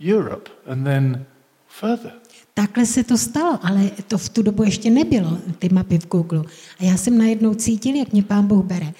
Europe, 0.00 0.50
and 0.66 0.84
then 0.84 1.24
further. 1.68 2.12
Takhle 2.54 2.86
se 2.86 3.04
to 3.04 3.18
stalo, 3.18 3.58
ale 3.62 3.90
to 4.08 4.18
v 4.18 4.28
tu 4.28 4.42
dobu 4.42 4.62
ještě 4.62 4.90
nebylo, 4.90 5.38
ty 5.58 5.68
mapy 5.68 5.98
v 5.98 6.08
Google. 6.08 6.44
A 6.80 6.84
já 6.84 6.96
jsem 6.96 7.18
najednou 7.18 7.54
cítil, 7.54 7.94
jak 7.94 8.12
mě 8.12 8.22
pán 8.22 8.46
Bůh 8.46 8.64
bere 8.64 8.92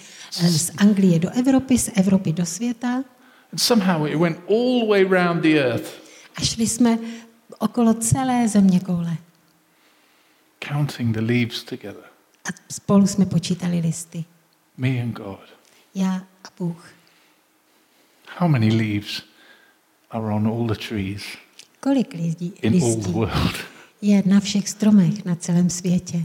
eh, 0.43 0.49
z 0.49 0.71
Anglie 0.77 1.19
do 1.19 1.31
Evropy, 1.31 1.79
z 1.79 1.91
Evropy 1.95 2.33
do 2.33 2.47
světa 2.47 3.05
And 3.53 3.59
somehow 3.59 4.07
it 4.07 4.17
went 4.17 4.39
all 4.49 4.81
the 4.81 4.87
way 4.87 5.05
around 5.05 5.43
the 5.43 5.59
earth, 5.59 5.91
a 6.37 6.41
šli 6.41 6.67
jsme 6.67 6.99
okolo 7.59 7.95
celé 7.95 8.49
země 8.49 8.81
koule. 8.81 9.17
Counting 10.69 11.14
the 11.14 11.21
leaves 11.21 11.62
together, 11.64 12.05
A 12.45 12.49
spolu 12.73 13.07
jsme 13.07 13.26
počítali 13.26 13.81
listy. 13.81 14.25
me 14.76 15.02
and 15.02 15.12
God. 15.12 15.40
Já 15.95 16.14
a 16.45 16.49
Bůh. 16.59 16.85
How 18.38 18.49
many 18.49 18.69
leaves 18.71 19.23
are 20.11 20.25
on 20.35 20.47
all 20.47 20.67
the 20.67 20.75
trees 20.88 21.23
Kolik 21.81 22.12
lidí, 22.14 22.52
in 22.62 22.73
all 22.73 22.81
the 22.81 22.87
listí 22.97 23.12
world? 23.12 23.57
je 24.02 24.23
na 24.26 24.40
všech 24.40 24.69
stromech 24.69 25.25
na 25.25 25.35
celém 25.35 25.71
světě? 25.71 26.25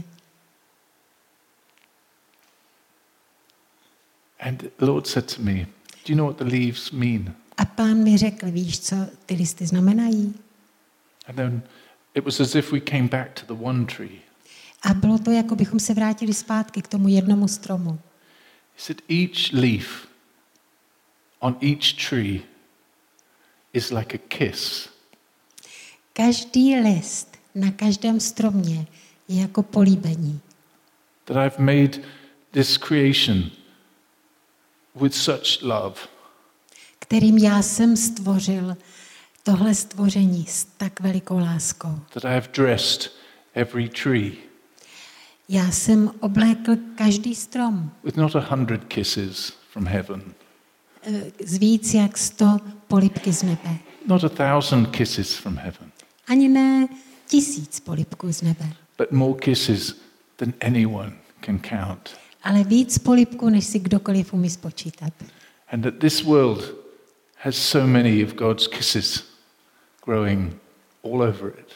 And 4.40 4.58
the 4.78 4.86
Lord 4.86 5.06
said 5.06 5.26
to 5.36 5.42
me, 5.42 5.66
Do 6.04 6.12
you 6.12 6.16
know 6.16 6.26
what 6.26 6.36
the 6.38 6.44
leaves 6.44 6.92
mean? 6.92 7.34
A 7.58 7.64
pán 7.64 8.02
mi 8.02 8.16
řekl, 8.18 8.50
víš, 8.50 8.78
co 8.80 8.96
ty 9.26 9.34
listy 9.34 9.66
znamenají? 9.66 10.34
And 11.26 11.36
then 11.36 11.62
it 12.14 12.24
was 12.24 12.40
as 12.40 12.54
if 12.54 12.72
we 12.72 12.80
came 12.80 13.08
back 13.08 13.40
to 13.40 13.54
the 13.54 13.62
one 13.64 13.84
tree. 13.86 14.20
A 14.86 14.94
bylo 14.94 15.18
to, 15.18 15.30
jako 15.30 15.56
bychom 15.56 15.80
se 15.80 15.94
vrátili 15.94 16.34
zpátky 16.34 16.82
k 16.82 16.88
tomu 16.88 17.08
jednomu 17.08 17.48
stromu. 17.48 17.98
Said, 18.76 19.02
Each 19.08 19.52
leaf 19.52 20.06
on 21.40 21.56
each 21.60 22.08
tree 22.08 22.42
is 23.72 23.90
like 23.90 24.14
a 24.14 24.20
kiss. 24.28 24.88
Každý 26.12 26.76
list 26.76 27.36
na 27.54 27.70
každém 27.70 28.20
stromě 28.20 28.86
je 29.28 29.40
jako 29.40 29.62
políbení. 29.62 30.40
That 31.24 31.36
I've 31.36 31.64
made 31.64 31.98
this 32.50 32.78
creation 32.78 33.50
with 34.94 35.14
such 35.14 35.62
love. 35.62 35.96
kterým 36.98 37.38
já 37.38 37.62
jsem 37.62 37.96
stvořil 37.96 38.76
tohle 39.42 39.74
stvoření 39.74 40.46
s 40.46 40.64
tak 40.64 41.00
velikou 41.00 41.38
láskou. 41.38 42.00
That 42.12 42.24
I 42.24 42.34
have 42.34 42.48
dressed 42.54 43.12
every 43.54 43.88
tree 43.88 44.32
Já 45.48 45.70
jsem 45.70 46.10
oblékl 46.20 46.76
každý 46.94 47.34
strom 47.34 47.90
with 48.04 48.16
not 48.16 48.36
a 48.36 48.40
hundred 48.40 48.84
kisses 48.84 49.52
from 49.72 49.86
heaven, 49.86 50.22
eh, 51.02 51.22
z 51.44 51.56
víc 51.58 51.94
jak 51.94 52.18
sto 52.18 52.56
polipky 52.88 53.32
z 53.32 53.42
nebe. 53.42 53.78
not 54.06 54.24
a 54.24 54.28
thousand 54.28 54.86
kisses 54.86 55.34
from 55.34 55.56
heaven, 55.56 55.90
Ani 56.28 56.48
ne 56.48 56.88
tisíc 57.28 57.80
polipků 57.80 58.32
z 58.32 58.42
nebe, 58.42 58.72
but 58.98 59.12
more 59.12 59.40
kisses 59.40 59.96
than 60.36 60.52
anyone 60.66 61.12
can 61.44 61.58
count. 61.58 62.16
ale 62.42 62.64
víc 62.64 62.98
polipků, 62.98 63.48
než 63.48 63.64
si 63.64 63.78
kdokoliv 63.78 64.32
umí 64.32 64.50
spočítat. 64.50 65.12
And 65.72 65.82
that 65.82 65.94
this 65.98 66.22
world 66.22 66.74
has 67.36 67.56
so 67.56 67.86
many 67.86 68.24
of 68.24 68.34
God's 68.34 68.66
kisses 68.66 69.24
growing 70.04 70.56
all 71.04 71.22
over 71.22 71.52
it. 71.60 71.72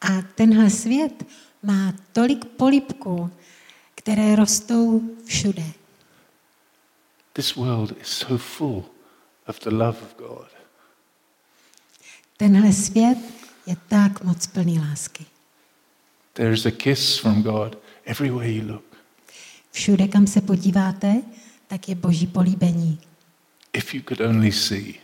A 0.00 0.22
tenhle 0.34 0.70
svět 0.70 1.24
má 1.62 1.94
tolik 2.12 2.44
polipků, 2.44 3.30
které 3.94 4.36
rostou 4.36 5.02
všude. 5.24 5.62
This 7.32 7.54
world 7.54 7.92
is 8.00 8.08
so 8.08 8.38
full 8.38 8.84
of 9.46 9.60
the 9.60 9.70
love 9.70 9.98
of 10.02 10.16
God. 10.16 10.48
Tenhle 12.36 12.72
svět 12.72 13.18
je 13.66 13.76
tak 13.88 14.24
moc 14.24 14.46
plný 14.46 14.78
lásky. 14.78 15.26
There 16.32 16.54
is 16.54 16.66
a 16.66 16.70
kiss 16.70 17.18
from 17.18 17.42
God 17.42 17.78
everywhere 18.04 18.52
you 18.52 18.72
look. 18.72 18.84
Všude, 19.70 20.08
kam 20.08 20.26
se 20.26 20.40
podíváte, 20.40 21.22
tak 21.66 21.88
je 21.88 21.94
boží 21.94 22.26
políbení, 22.26 23.00
If 23.72 23.94
you 23.94 24.02
could 24.02 24.20
only 24.20 24.52
see. 24.52 24.94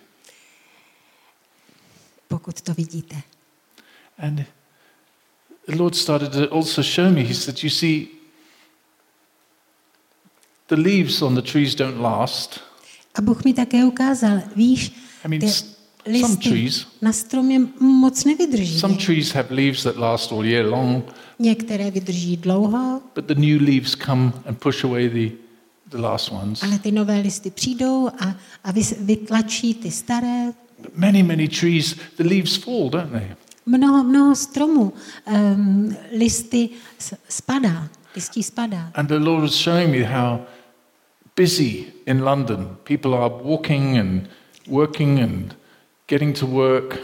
pokud 2.28 2.60
to 2.60 2.74
vidíte. 2.74 3.16
And 4.18 4.40
the 5.66 5.76
Lord 5.76 5.94
started 5.94 6.32
to 6.32 6.46
also 6.50 6.82
show 6.82 7.10
me, 7.10 7.22
He 7.22 7.34
said, 7.34 7.62
You 7.62 7.70
see, 7.70 8.08
the 10.68 10.76
leaves 10.76 11.22
on 11.22 11.34
the 11.34 11.42
trees 11.42 11.74
don't 11.74 12.00
last. 12.00 12.60
A 13.14 13.22
Bůh 13.22 13.44
mi 13.44 13.54
také 13.54 13.84
ukázal, 13.84 14.42
víš, 14.56 14.92
I 15.24 15.28
mean, 15.28 15.52
some 16.20 16.36
trees, 16.36 16.86
na 17.02 17.12
stromě 17.12 17.60
moc 17.80 18.24
nevydrží. 18.24 18.80
some 18.80 18.94
trees 18.96 19.32
have 19.32 19.54
leaves 19.54 19.82
that 19.82 19.96
last 19.96 20.32
all 20.32 20.44
year 20.44 20.66
long, 20.66 21.04
Některé 21.38 21.90
vydrží 21.90 22.36
dlouho, 22.36 23.00
but 23.14 23.24
the 23.24 23.34
new 23.34 23.60
leaves 23.60 23.94
come 23.94 24.32
and 24.46 24.58
push 24.58 24.84
away 24.84 25.08
the, 25.08 25.30
the 25.90 25.96
last 25.98 26.30
ones. 26.32 26.62
ale 26.62 26.78
ty 26.78 26.92
nové 26.92 27.20
listy 27.20 27.50
přijdou 27.50 28.08
a, 28.18 28.36
a 28.64 28.72
vytlačí 29.00 29.74
ty 29.74 29.90
staré. 29.90 30.52
But 30.78 30.96
many, 30.96 31.22
many 31.22 31.48
trees, 31.48 31.94
the 32.16 32.22
leaves 32.24 32.56
fall, 32.56 32.90
don't 32.90 33.10
they? 33.12 33.36
Mnoho, 33.66 34.04
mnoho 34.04 34.34
stromů 34.36 34.92
um, 35.26 35.96
listy 36.18 36.68
spadá, 37.28 37.88
listí 38.14 38.42
spadá. 38.42 38.90
And 38.94 39.06
the 39.06 39.14
Lord 39.18 39.42
was 39.42 39.54
showing 39.54 39.90
me 39.90 40.02
how 40.04 40.38
busy 41.36 41.84
in 42.06 42.22
London 42.24 42.76
people 42.84 43.14
are 43.14 43.34
walking 43.42 43.98
and 43.98 44.22
working 44.68 45.20
and 45.20 45.56
getting 46.08 46.38
to 46.38 46.46
work. 46.46 46.98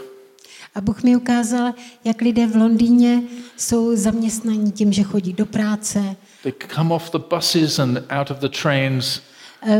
A 0.75 0.81
Bůh 0.81 1.03
mi 1.03 1.15
ukázal, 1.15 1.73
jak 2.03 2.21
lidé 2.21 2.47
v 2.47 2.55
Londýně 2.55 3.21
jsou 3.57 3.95
zaměstnaní 3.95 4.71
tím, 4.71 4.93
že 4.93 5.03
chodí 5.03 5.33
do 5.33 5.45
práce, 5.45 6.15
They 6.43 6.53
come 6.75 6.93
off 6.95 7.09
the 7.11 7.19
buses 7.35 7.79
and 7.79 7.97
out 8.19 8.31
of 8.31 8.37
the 8.39 8.49
trains, 8.61 9.21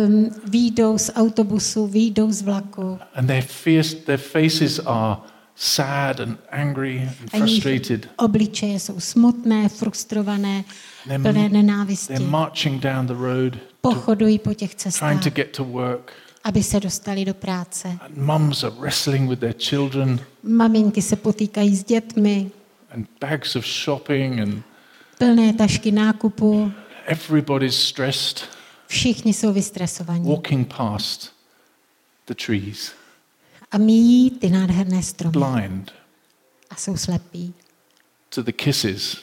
um, 0.05 0.29
výjdou 0.49 0.97
z 0.97 1.11
autobusu, 1.15 1.87
výjdou 1.87 2.31
z 2.31 2.41
vlaku. 2.41 2.99
and 3.15 3.27
their, 3.27 3.43
fierce, 3.43 3.95
their 3.95 4.19
faces 4.19 4.79
are 4.85 5.17
sad 5.55 6.19
and 6.19 6.37
angry 6.49 7.01
and 7.01 7.29
frustrated. 7.29 8.09
obličeje 8.17 8.79
jsou 8.79 8.99
smutné, 8.99 9.69
frustrované, 9.69 10.63
plné 11.21 11.49
nenávisti. 11.49 12.13
they're 12.13 12.29
marching 12.29 12.81
down 12.83 13.07
the 13.07 13.13
road, 13.13 13.57
Pochodují 13.81 14.39
po 14.39 14.53
těch 14.53 14.75
trying 14.75 14.93
cestách, 14.93 15.23
to 15.23 15.29
get 15.29 15.51
to 15.57 15.63
work. 15.63 16.13
aby 16.43 16.63
se 16.63 16.79
dostali 16.79 17.25
do 17.25 17.33
práce. 17.33 17.97
And 18.01 18.17
mums 18.17 18.63
are 18.63 18.75
wrestling 18.79 19.29
with 19.29 19.39
their 19.39 19.53
children, 19.59 20.19
Maminky 20.43 21.01
se 21.01 21.15
potýkají 21.15 21.75
s 21.75 21.83
dětmi, 21.83 22.51
and 22.93 23.07
bags 23.21 23.55
of 23.55 23.65
shopping, 23.65 24.39
and 24.39 24.63
plné 25.17 25.53
tašky 25.53 25.91
nákupu, 25.91 26.71
everybody's 27.05 27.75
stressed, 27.75 28.43
všichni 28.87 29.33
jsou 29.33 29.53
vystresovaní. 29.53 30.29
walking 30.29 30.73
past 30.77 31.31
the 32.25 32.33
trees, 32.45 32.91
A 33.71 33.77
míjí 33.77 34.29
ty 34.29 34.49
nádherné 34.49 35.03
stromy 35.03 35.31
blind 35.31 35.91
a 36.69 36.75
jsou 36.75 36.97
slepí. 36.97 37.53
to 38.29 38.43
the 38.43 38.51
kisses 38.51 39.17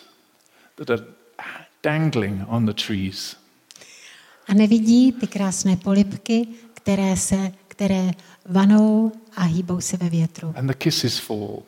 that 0.76 0.90
are 0.90 1.04
dangling 1.82 2.44
on 2.48 2.66
the 2.66 2.72
trees. 2.86 3.36
A 4.46 4.54
nevidí 4.54 5.12
ty 5.12 5.26
krásné 5.26 5.76
polipky, 5.76 6.48
které, 6.74 7.16
se, 7.16 7.52
které 7.68 8.10
vanou 8.46 9.12
a 9.36 9.42
hýbou 9.42 9.80
se 9.80 9.96
ve 9.96 10.08
větru. 10.10 10.54
And 10.56 10.66
the 10.66 10.74
kisses 10.74 11.18
fall. 11.18 11.62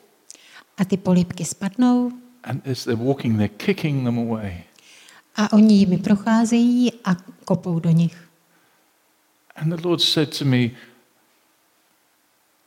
A 0.76 0.84
ty 0.84 0.96
polipky 0.96 1.44
spadnou 1.44 2.12
And 2.42 2.66
as 2.68 2.84
they're 2.84 3.04
walking, 3.04 3.36
they're 3.36 3.54
kicking 3.56 4.04
them 4.04 4.18
away. 4.18 4.64
a 5.36 5.52
oni 5.52 5.74
jimi 5.74 5.98
procházejí 5.98 6.92
a 7.04 7.14
kopou 7.44 7.78
do 7.80 7.90
nich. 7.90 8.28
And 9.56 9.76
the 9.76 9.88
Lord 9.88 10.00
said 10.00 10.38
to 10.38 10.44
me, 10.44 10.70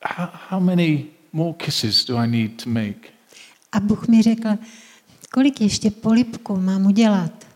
How, 0.05 0.29
how 0.49 0.59
many 0.59 1.05
more 1.31 1.53
kisses 1.53 2.05
do 2.05 2.17
I 2.17 2.27
need 2.27 2.63
to 2.63 2.69
make? 2.69 3.09
A 3.71 3.79
Bůh 3.79 4.07
mi 4.07 4.21
řekl, 4.21 4.49
kolik 5.31 5.61
ještě 5.61 5.91
polipku 5.91 6.57
mám 6.57 6.85
udělat? 6.85 7.47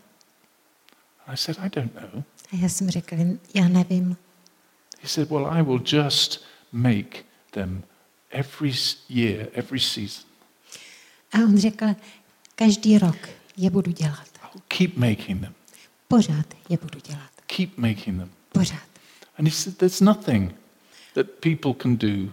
I 1.26 1.36
said, 1.36 1.58
I 1.58 1.68
don't 1.68 1.94
know. 1.94 2.22
A 2.52 2.56
já 2.56 2.68
jsem 2.68 2.90
řekl, 2.90 3.16
já 3.54 3.68
nevím. 3.68 4.16
He 5.00 5.08
said, 5.08 5.30
Well, 5.30 5.46
I 5.46 5.62
will 5.62 5.82
just 5.86 6.44
make 6.72 7.24
them 7.50 7.82
every 8.30 8.72
year, 9.08 9.48
every 9.52 9.80
season. 9.80 10.24
A 11.32 11.38
on 11.38 11.58
řekl, 11.58 11.86
každý 12.54 12.98
rok 12.98 13.28
je 13.56 13.70
budu 13.70 13.92
dělat. 13.92 14.28
I 14.42 14.46
will 14.54 14.62
keep 14.68 14.96
making 14.96 15.40
them. 15.40 15.54
Pořád 16.08 16.46
je 16.68 16.78
budu 16.82 17.00
dělat. 17.00 17.30
Keep 17.46 17.78
making 17.78 18.18
them. 18.18 18.30
Pořád. 18.52 18.88
And 19.38 19.48
he 19.48 19.54
said, 19.54 19.76
There's 19.76 20.00
nothing 20.00 20.54
that 21.14 21.26
people 21.40 21.74
can 21.82 21.96
do 21.96 22.32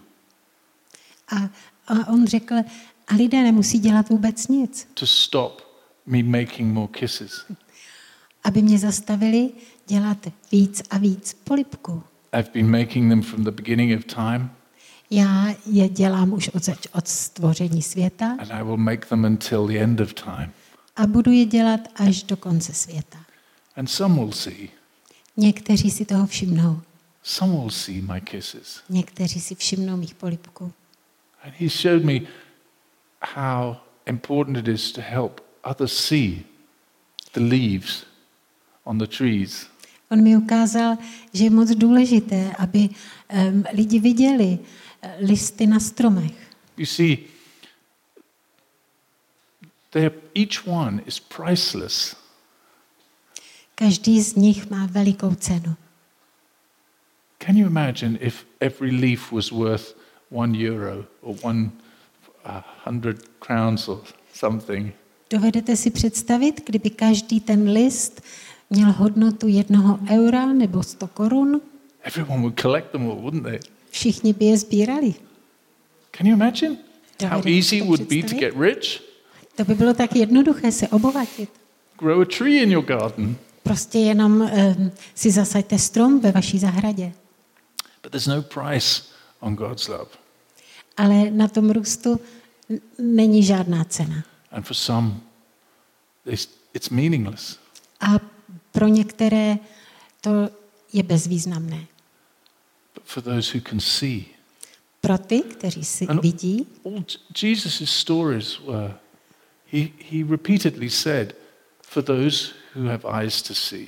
A, 1.29 1.50
a 1.88 2.08
on 2.08 2.27
řekl, 2.27 2.55
a 3.08 3.15
lidé 3.15 3.44
nemusí 3.44 3.79
dělat 3.79 4.10
vůbec 4.10 4.48
nic, 4.48 4.88
to 4.94 5.08
stop 5.08 5.62
me 6.05 6.24
making 6.24 6.74
more 6.74 6.88
kisses. 6.91 7.46
aby 8.44 8.62
mě 8.62 8.79
zastavili 8.79 9.50
dělat 9.88 10.17
víc 10.51 10.82
a 10.89 10.98
víc 10.98 11.34
polipků. 11.44 12.03
I've 12.34 12.50
been 12.53 12.72
making 12.79 13.12
them 13.12 13.22
from 13.22 13.44
the 13.44 13.51
beginning 13.51 14.00
of 14.00 14.05
time, 14.05 14.50
Já 15.10 15.55
je 15.65 15.89
dělám 15.89 16.34
už 16.34 16.48
od, 16.50 16.63
zač- 16.63 16.88
od 16.94 17.08
stvoření 17.08 17.82
světa 17.82 18.36
and 18.39 18.51
I 18.51 18.63
will 18.63 18.77
make 18.77 19.05
them 19.05 19.24
until 19.24 19.67
the 19.67 19.77
end 19.79 20.00
of 20.00 20.13
time. 20.13 20.51
a 20.96 21.08
budu 21.08 21.32
je 21.32 21.46
dělat 21.46 21.79
až 21.96 22.24
do 22.24 22.38
konce 22.38 22.74
světa. 22.74 23.17
And 23.75 23.88
some 23.88 24.15
will 24.15 24.32
see, 24.32 24.70
Někteří 25.38 25.91
si 25.91 26.05
toho 26.05 26.27
všimnou, 26.27 26.82
some 27.24 27.51
will 27.51 27.70
see 27.70 28.01
my 28.01 28.22
kisses. 28.22 28.82
někteří 28.89 29.41
si 29.41 29.55
všimnou 29.55 29.98
mých 29.98 30.15
polipků. 30.15 30.72
And 31.46 31.54
he 31.54 31.70
showed 31.70 32.04
me 32.04 32.28
how 33.20 33.82
important 34.08 34.58
it 34.58 34.68
is 34.68 34.92
to 34.94 35.02
help 35.02 35.42
others 35.64 35.92
see 35.92 36.44
the 37.34 37.40
leaves 37.40 38.06
on 38.86 38.98
the 38.98 39.08
trees. 39.08 39.70
On 40.10 40.24
mi 40.24 40.38
ukázal, 40.38 40.98
že 41.34 41.44
je 41.44 41.50
moc 41.50 41.70
důležité, 41.70 42.54
aby 42.58 42.90
um, 42.90 43.64
lidi 43.74 44.00
viděli 44.00 44.60
eh, 45.02 45.16
listy 45.20 45.68
na 45.68 45.80
stromech. 45.80 46.34
You 46.78 46.86
see, 46.86 47.18
each 50.36 50.68
one 50.68 51.02
is 51.06 51.20
priceless. 51.20 52.16
Každý 53.75 54.22
z 54.22 54.36
nich 54.36 54.70
má 54.70 54.86
velikou 54.86 55.36
cenu. 55.36 55.75
Can 57.40 57.58
you 57.58 57.68
imagine 57.68 58.18
if 58.22 58.46
every 58.60 58.92
leaf 58.92 59.32
was 59.32 59.52
worth 59.52 60.05
one 60.32 60.58
euro 60.58 61.05
or 61.22 61.36
one 61.44 61.72
uh, 62.46 62.62
hundred 62.86 63.17
crowns 63.39 63.88
or 63.88 64.00
something? 64.34 64.94
Dovedete 65.29 65.75
si 65.75 65.89
představit, 65.89 66.62
kdyby 66.65 66.89
každý 66.89 67.39
ten 67.39 67.70
list 67.70 68.22
měl 68.70 68.91
hodnotu 68.91 69.48
jednoho 69.48 70.00
eura 70.12 70.46
nebo 70.46 70.84
100 70.84 71.08
korun? 71.08 71.62
Everyone 72.03 72.41
would 72.41 72.62
collect 72.62 72.91
them 72.91 73.10
all, 73.10 73.15
wouldn't 73.15 73.44
they? 73.44 73.60
Všichni 73.89 74.34
by 74.34 74.46
je 74.46 74.58
sbírali. 74.58 75.13
Can 76.17 76.27
you 76.27 76.36
imagine 76.36 76.77
how 77.29 77.41
easy 77.46 77.77
it 77.77 77.86
would 77.86 78.01
be 78.10 78.24
to 78.24 78.36
get 78.36 78.53
rich? 78.60 79.01
To 79.55 79.65
by 79.65 79.75
bylo 79.75 79.94
tak 79.94 80.15
jednoduché 80.15 80.72
se 80.72 80.88
obohatit. 80.88 81.50
Grow 81.98 82.22
a 82.22 82.25
tree 82.25 82.63
in 82.63 82.72
your 82.72 82.86
garden. 82.86 83.36
Prostě 83.63 84.00
jenom 84.00 84.41
um, 84.41 84.91
si 85.15 85.32
zasaďte 85.32 85.79
strom 85.79 86.20
ve 86.20 86.32
vaší 86.32 86.60
zahradě. 86.60 87.13
But 88.03 88.12
there's 88.12 88.27
no 88.27 88.41
price 88.41 89.01
on 89.46 89.56
God's 89.56 89.88
love. 89.88 90.10
Ale 90.98 91.32
na 91.32 91.48
tom 91.48 91.70
růstu 91.72 92.20
není 93.00 93.44
žádná 93.44 93.84
cena. 93.84 94.24
And 94.52 94.64
for 94.64 94.75
some, 94.75 95.14
it's, 96.74 96.90
meaningless. 96.90 97.60
A 98.00 98.08
pro 98.72 98.88
některé 98.88 99.58
to 100.22 100.50
je 100.94 101.04
bezvýznamné. 101.04 101.86
But 102.94 103.04
for 103.04 103.24
those 103.24 103.58
who 103.58 103.70
can 103.70 103.80
see, 103.80 104.25
Pro 105.02 105.18
ty, 105.18 105.42
kteří 105.42 105.86
si 105.86 106.08
Ano. 106.08 106.22
vidí, 106.22 106.68
all 106.86 107.04
Jesus' 107.44 107.90
stories 107.90 108.60
were, 108.60 108.94
he, 109.74 109.88
he 110.12 110.24
repeatedly 110.30 110.90
said, 110.90 111.36
for 111.82 112.04
those 112.04 112.52
who 112.75 112.88
have 112.88 113.24
eyes 113.24 113.42
to 113.42 113.54
see, 113.56 113.88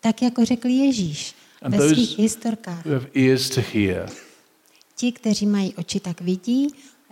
tak 0.00 0.22
jako 0.22 0.44
řekl 0.44 0.68
Ježíš 0.68 1.34
And 1.62 1.74
ve 1.74 1.88
svých 1.88 2.18
historkách. 2.18 2.86
who 2.86 2.92
have 2.92 3.06
ears 3.14 3.50
to 3.50 3.60
hear. 3.72 4.10
Ti, 4.96 5.12
kteří 5.12 5.46
mají 5.46 5.74
oči, 5.74 6.00
tak 6.00 6.20
vidí, 6.20 6.68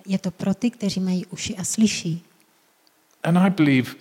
je 0.07 0.19
to 0.19 0.31
pro 0.31 0.55
ty, 0.55 0.71
kteří 0.71 1.01
mají 1.01 1.27
uši 1.27 1.57
a 1.57 1.65
slyší. 1.65 2.23
And 3.23 3.39
I 3.39 3.51
believe 3.51 3.95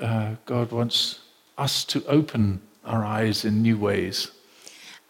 uh, 0.00 0.08
God 0.46 0.72
wants 0.72 1.20
us 1.64 1.84
to 1.84 2.00
open 2.00 2.60
our 2.84 3.04
eyes 3.04 3.44
in 3.44 3.62
new 3.62 3.78
ways. 3.78 4.32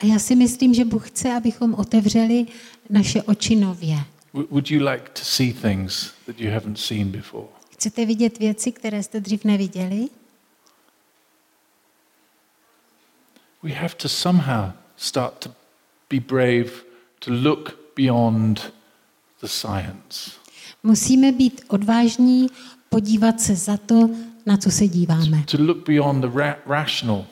A 0.01 0.07
já 0.07 0.19
si 0.19 0.37
myslím, 0.37 0.75
že 0.75 0.85
Bůh 0.85 1.09
chce, 1.09 1.33
abychom 1.33 1.75
otevřeli 1.75 2.47
naše 2.91 3.23
oči 3.23 3.57
nově. 3.57 3.97
Would 4.33 4.71
you 4.71 4.89
like 4.89 5.11
to 5.13 5.21
see 5.25 5.53
things 5.53 6.13
that 6.27 6.41
you 6.41 6.51
haven't 6.51 6.79
seen 6.79 7.11
before? 7.11 7.47
Chcete 7.71 8.07
vidět 8.07 8.39
věci, 8.39 8.73
které 8.73 9.03
jste 9.03 9.21
dřív 9.21 9.45
neviděli? 9.45 10.09
We 13.63 13.73
have 13.73 13.95
to 13.95 14.09
somehow 14.09 14.71
start 14.97 15.39
to 15.39 15.55
be 16.11 16.21
brave 16.21 16.71
to 17.19 17.31
look 17.31 17.84
beyond 17.97 18.73
the 19.41 19.47
science, 19.47 20.31
Musíme 20.83 21.33
být 21.33 21.61
odvážní, 21.69 22.47
podívat 22.89 23.41
se 23.41 23.55
za 23.57 23.77
to, 23.77 24.11
na 24.47 24.57
co 24.57 24.71
se 24.71 24.89
díváme. 24.89 25.45
to 25.51 25.57
look 25.63 25.87
beyond 25.87 26.21
the 26.25 26.29
ra- 26.31 26.57
rational, 26.67 27.27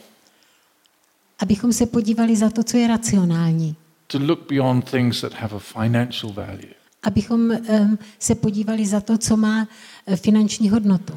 Abychom 1.39 1.73
se 1.73 1.87
podívali 1.87 2.37
za 2.37 2.51
to, 2.51 2.63
co 2.65 2.77
je 2.77 2.87
racionální. 2.89 3.77
to 4.07 4.19
look 4.19 4.49
beyond 4.49 4.91
things 4.91 5.21
that 5.21 5.33
have 5.35 5.57
a 5.57 5.59
financial 5.59 6.33
value. 6.33 6.75
Abychom 7.03 7.41
um, 7.51 7.99
se 8.19 8.35
podívali 8.35 8.87
za 8.87 9.01
to, 9.01 9.19
co 9.19 9.37
má 9.37 9.69
eh, 10.07 10.17
finanční 10.17 10.71
hodnotu. 10.71 11.13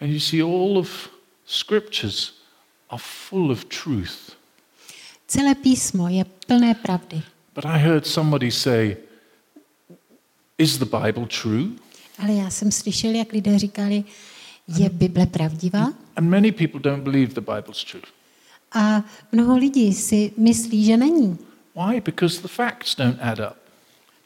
And 0.00 0.08
you 0.10 0.20
see, 0.20 0.42
all 0.42 0.78
of 0.78 1.10
scriptures 1.46 2.32
are 2.90 3.02
full 3.28 3.50
of 3.52 3.64
truth. 3.64 4.36
Celé 5.26 5.54
písmo 5.54 6.08
je 6.08 6.24
plné 6.46 6.74
pravdy. 6.74 7.22
But 7.54 7.64
I 7.64 7.78
heard 7.78 8.06
somebody 8.06 8.50
say, 8.50 8.96
Is 10.58 10.78
the 10.78 10.84
Bible 10.84 11.26
true? 11.26 11.68
Ale 12.18 12.32
já 12.32 12.50
jsem 12.50 12.72
slyšel, 12.72 13.14
jak 13.14 13.32
lidé 13.32 13.58
říkali, 13.58 14.04
je 14.78 14.88
Bible 14.88 15.26
pravdivá? 15.26 15.92
And 16.16 16.28
many 16.28 16.52
people 16.52 16.80
don't 16.80 17.02
believe 17.04 17.34
the 17.34 17.40
Bible's 17.40 17.84
true. 17.84 18.02
A 18.72 19.04
mnoho 19.32 19.56
lidí 19.56 19.94
si 19.94 20.32
myslí, 20.36 20.84
že 20.84 20.96
není. 20.96 21.38
Why? 21.74 22.00
Because 22.00 22.42
the 22.42 22.48
facts 22.48 22.96
don't 22.96 23.18
add 23.20 23.38
up. 23.40 23.56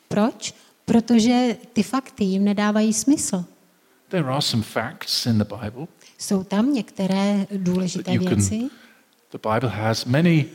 Proč? 0.09 0.55
Protože 0.85 1.57
ty 1.73 1.83
fakty 1.83 2.25
jim 2.25 2.45
nedávají 2.45 2.93
smysl. 2.93 3.45
There 4.09 4.29
are 4.29 4.43
some 4.43 4.63
facts 4.63 5.27
in 5.27 5.39
the 5.39 5.45
Bible. 5.45 5.87
Jsou 6.19 6.45
tam 6.45 6.73
některé 6.75 7.47
důležité 7.57 8.13
you 8.13 8.23
can- 8.25 8.35
věci. 8.35 8.69
The 9.31 9.39
Bible 9.55 9.69
has 9.69 10.05
many 10.05 10.47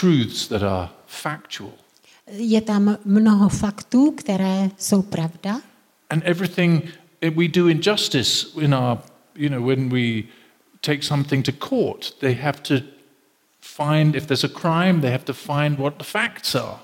truths 0.00 0.48
that 0.48 0.62
are 0.62 0.88
factual. 1.06 1.72
Je 2.30 2.60
tam 2.60 2.96
mnoho 3.04 3.48
faktů, 3.48 4.10
které 4.10 4.70
jsou 4.78 5.02
pravda. 5.02 5.60
And 6.10 6.22
everything 6.24 6.82
we 7.36 7.48
do 7.48 7.68
in 7.68 7.80
justice, 7.82 8.46
in 8.60 8.74
our, 8.74 8.98
you 9.36 9.48
know, 9.48 9.66
when 9.66 9.88
we 9.88 10.22
take 10.80 11.02
something 11.02 11.44
to 11.44 11.52
court, 11.68 12.18
they 12.18 12.34
have 12.34 12.58
to 12.62 12.74
find, 13.60 14.14
if 14.14 14.26
there's 14.26 14.44
a 14.44 14.48
crime, 14.48 15.00
they 15.00 15.10
have 15.10 15.24
to 15.24 15.32
find 15.34 15.78
what 15.78 15.94
the 15.98 16.04
facts 16.04 16.54
are. 16.54 16.76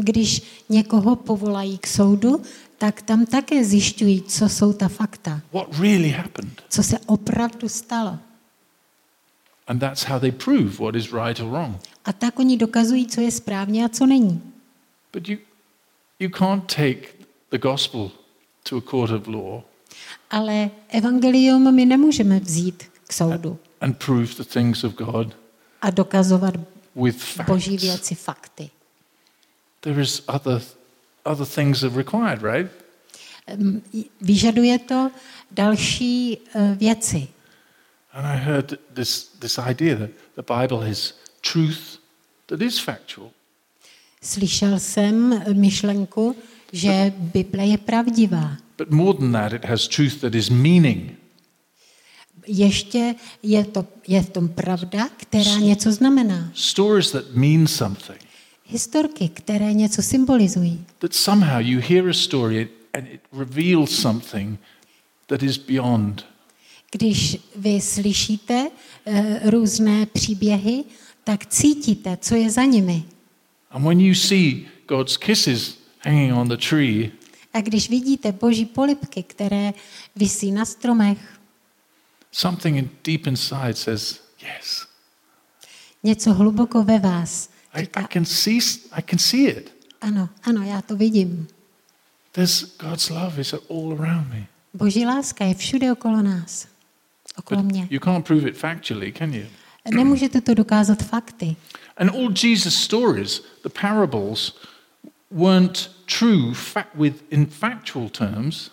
Když 0.00 0.42
někoho 0.68 1.16
povolají 1.16 1.78
k 1.78 1.86
soudu, 1.86 2.42
tak 2.78 3.02
tam 3.02 3.26
také 3.26 3.64
zjišťují, 3.64 4.22
co 4.22 4.48
jsou 4.48 4.72
ta 4.72 4.88
fakta, 4.88 5.40
What 5.52 5.78
really 5.80 6.10
happened? 6.10 6.62
co 6.68 6.82
se 6.82 6.98
opravdu 7.06 7.68
stalo. 7.68 8.18
And 9.68 9.80
that's 9.80 10.04
how 10.04 10.18
they 10.18 10.32
prove 10.32 10.78
what 10.80 10.94
is 10.96 11.12
right 11.12 11.40
or 11.40 11.50
wrong. 11.50 11.76
A 12.04 12.12
tak 12.12 12.38
oni 12.38 12.56
dokazují, 12.56 13.06
co 13.06 13.20
je 13.20 13.30
správně 13.30 13.84
a 13.84 13.88
co 13.88 14.06
není. 14.06 14.42
But 15.12 15.28
you, 15.28 15.38
you 16.20 16.30
can't 16.30 16.74
take 16.74 17.08
the 17.50 17.58
gospel 17.58 18.10
to 18.68 18.76
a 18.76 18.80
court 18.80 19.10
of 19.10 19.26
law 19.26 19.62
Ale 20.30 20.70
evangelium 20.88 21.74
my 21.74 21.86
nemůžeme 21.86 22.40
vzít 22.40 22.84
k 23.06 23.12
soudu 23.12 23.58
and 23.80 23.98
prove 23.98 24.34
the 24.34 24.44
things 24.44 24.84
of 24.84 24.94
God 24.94 25.36
a 25.82 25.90
dokazovat 25.90 26.54
with 26.94 27.40
boží 27.46 27.70
facts. 27.78 27.82
věci 27.82 28.14
fakty. 28.14 28.70
There 29.80 30.02
is 30.02 30.22
other, 30.28 30.62
other 31.24 31.46
things 31.46 31.80
that 31.80 31.92
are 31.92 31.96
required, 32.02 32.42
right? 32.42 32.70
Vyžaduje 34.20 34.78
to 34.78 35.10
další 35.50 36.38
eh, 36.54 36.74
věci. 36.78 37.28
And 38.16 38.26
I 38.26 38.36
heard 38.36 38.78
this, 38.94 39.28
this 39.40 39.58
idea 39.58 39.94
that 39.96 40.10
the 40.36 40.42
Bible 40.42 40.90
is 40.90 41.12
truth 41.42 41.98
that 42.46 42.62
is 42.62 42.78
factual. 42.78 43.30
Slyšel 44.22 44.78
jsem 44.78 45.42
myšlenku, 45.52 46.36
že 46.72 47.12
Bible 47.18 47.66
je 47.66 47.78
pravdivá. 47.78 48.56
But 48.78 48.90
more 48.90 49.18
than 49.18 49.32
that, 49.32 49.52
it 49.52 49.64
has 49.64 49.88
truth 49.88 50.20
that 50.20 50.34
is 50.34 50.48
meaning. 50.48 51.12
Ještě 52.46 53.14
je, 53.42 53.64
to, 53.64 53.86
je 54.08 54.22
v 54.22 54.30
tom 54.30 54.48
pravda, 54.48 55.08
která 55.16 55.56
něco 55.58 55.92
znamená. 55.92 56.50
Stories 56.54 57.10
that 57.10 57.24
mean 57.34 57.66
something. 57.66 58.20
Historky, 58.64 59.28
které 59.28 59.72
něco 59.72 60.02
symbolizují. 60.02 60.84
That 60.98 61.14
somehow 61.14 61.60
you 61.60 61.80
hear 61.80 62.08
a 62.08 62.12
story 62.12 62.68
and 62.94 63.06
it 63.06 63.20
reveals 63.32 63.90
something 63.90 64.58
that 65.26 65.42
is 65.42 65.58
beyond. 65.58 66.24
Když 66.96 67.38
vy 67.56 67.80
slyšíte 67.80 68.70
uh, 69.04 69.14
různé 69.50 70.06
příběhy, 70.06 70.84
tak 71.24 71.46
cítíte, 71.46 72.16
co 72.20 72.34
je 72.34 72.50
za 72.50 72.64
nimi. 72.64 73.04
And 73.70 73.84
when 73.84 74.00
you 74.00 74.14
see 74.14 74.52
God's 74.88 75.16
kisses 75.16 75.78
hanging 76.04 76.34
on 76.34 76.48
the 76.48 76.56
tree, 76.56 77.10
A 77.52 77.60
když 77.60 77.90
vidíte 77.90 78.32
boží 78.32 78.64
polipky, 78.66 79.22
které 79.22 79.72
visí 80.16 80.52
na 80.52 80.64
stromech, 80.64 81.18
something 82.32 82.76
in 82.76 82.90
deep 83.04 83.26
inside 83.26 83.74
says, 83.74 84.20
Yes, 84.42 84.86
něco 86.02 86.34
hluboko 86.34 86.82
ve 86.84 86.98
vás 86.98 87.50
I, 87.74 87.78
I, 87.80 87.84
říká, 87.84 88.08
can 88.12 88.24
see, 88.24 88.58
I 88.92 89.02
can 89.10 89.18
see 89.18 89.48
it. 89.48 89.72
ano, 90.00 90.28
ano, 90.42 90.62
já 90.62 90.82
to 90.82 90.96
vidím. 90.96 91.48
There's 92.32 92.76
God's 92.78 93.08
love 93.10 93.40
is 93.40 93.54
all 93.70 93.96
around 94.00 94.28
me. 94.28 94.46
Boží 94.74 95.06
láska 95.06 95.44
je 95.44 95.54
všude 95.54 95.92
okolo 95.92 96.22
nás, 96.22 96.66
okolo 97.38 97.62
mě. 97.62 97.88
you 97.90 98.00
can't 98.00 98.26
prove 98.26 98.48
it 98.48 98.56
factually, 98.56 99.12
can 99.12 99.34
you? 99.34 99.46
Nemůžete 99.94 100.40
to 100.40 100.54
dokázat 100.54 101.02
fakty. 101.02 101.56
And 101.96 102.10
all 102.10 102.32
Jesus' 102.44 102.74
stories, 102.74 103.42
the 103.62 103.68
parables, 103.80 104.58
weren't 105.30 105.90
true 106.18 106.52
fa- 106.52 106.86
with, 106.94 107.22
in 107.30 107.46
factual 107.46 108.08
terms. 108.08 108.70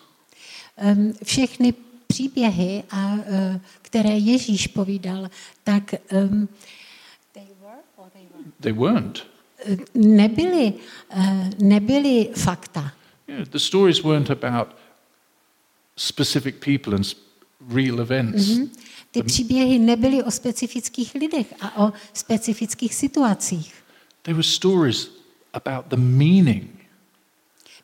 Um, 0.76 1.12
všechny 1.24 1.74
příběhy, 2.06 2.82
a, 2.90 3.12
uh, 3.12 3.20
které 3.82 4.18
Ježíš 4.18 4.66
povídal, 4.66 5.28
tak 5.64 5.94
um, 6.12 6.48
they 7.32 7.46
were, 7.62 7.78
or 7.96 8.10
they 8.12 8.22
were? 8.22 8.44
They 8.60 8.72
weren't. 8.72 9.26
Uh, 9.68 9.76
nebyly, 9.94 10.72
uh, 11.16 11.50
nebyly 11.58 12.30
fakta. 12.36 12.92
Yeah, 13.28 13.48
the 13.48 13.58
stories 13.58 14.02
weren't 14.02 14.30
about 14.30 14.68
specific 15.96 16.60
people 16.64 16.94
and 16.94 17.06
real 17.74 18.00
events. 18.00 18.48
Mhm. 18.48 18.70
Ty 19.10 19.22
příběhy 19.22 19.78
nebyly 19.78 20.22
o 20.22 20.30
specifických 20.30 21.14
lidech 21.14 21.54
a 21.60 21.86
o 21.86 21.92
specifických 22.12 22.94
situacích. 22.94 23.74
They 24.22 24.34
were 24.34 24.42
stories 24.42 25.10
about 25.52 25.86
the 25.86 25.96
meaning, 25.96 26.70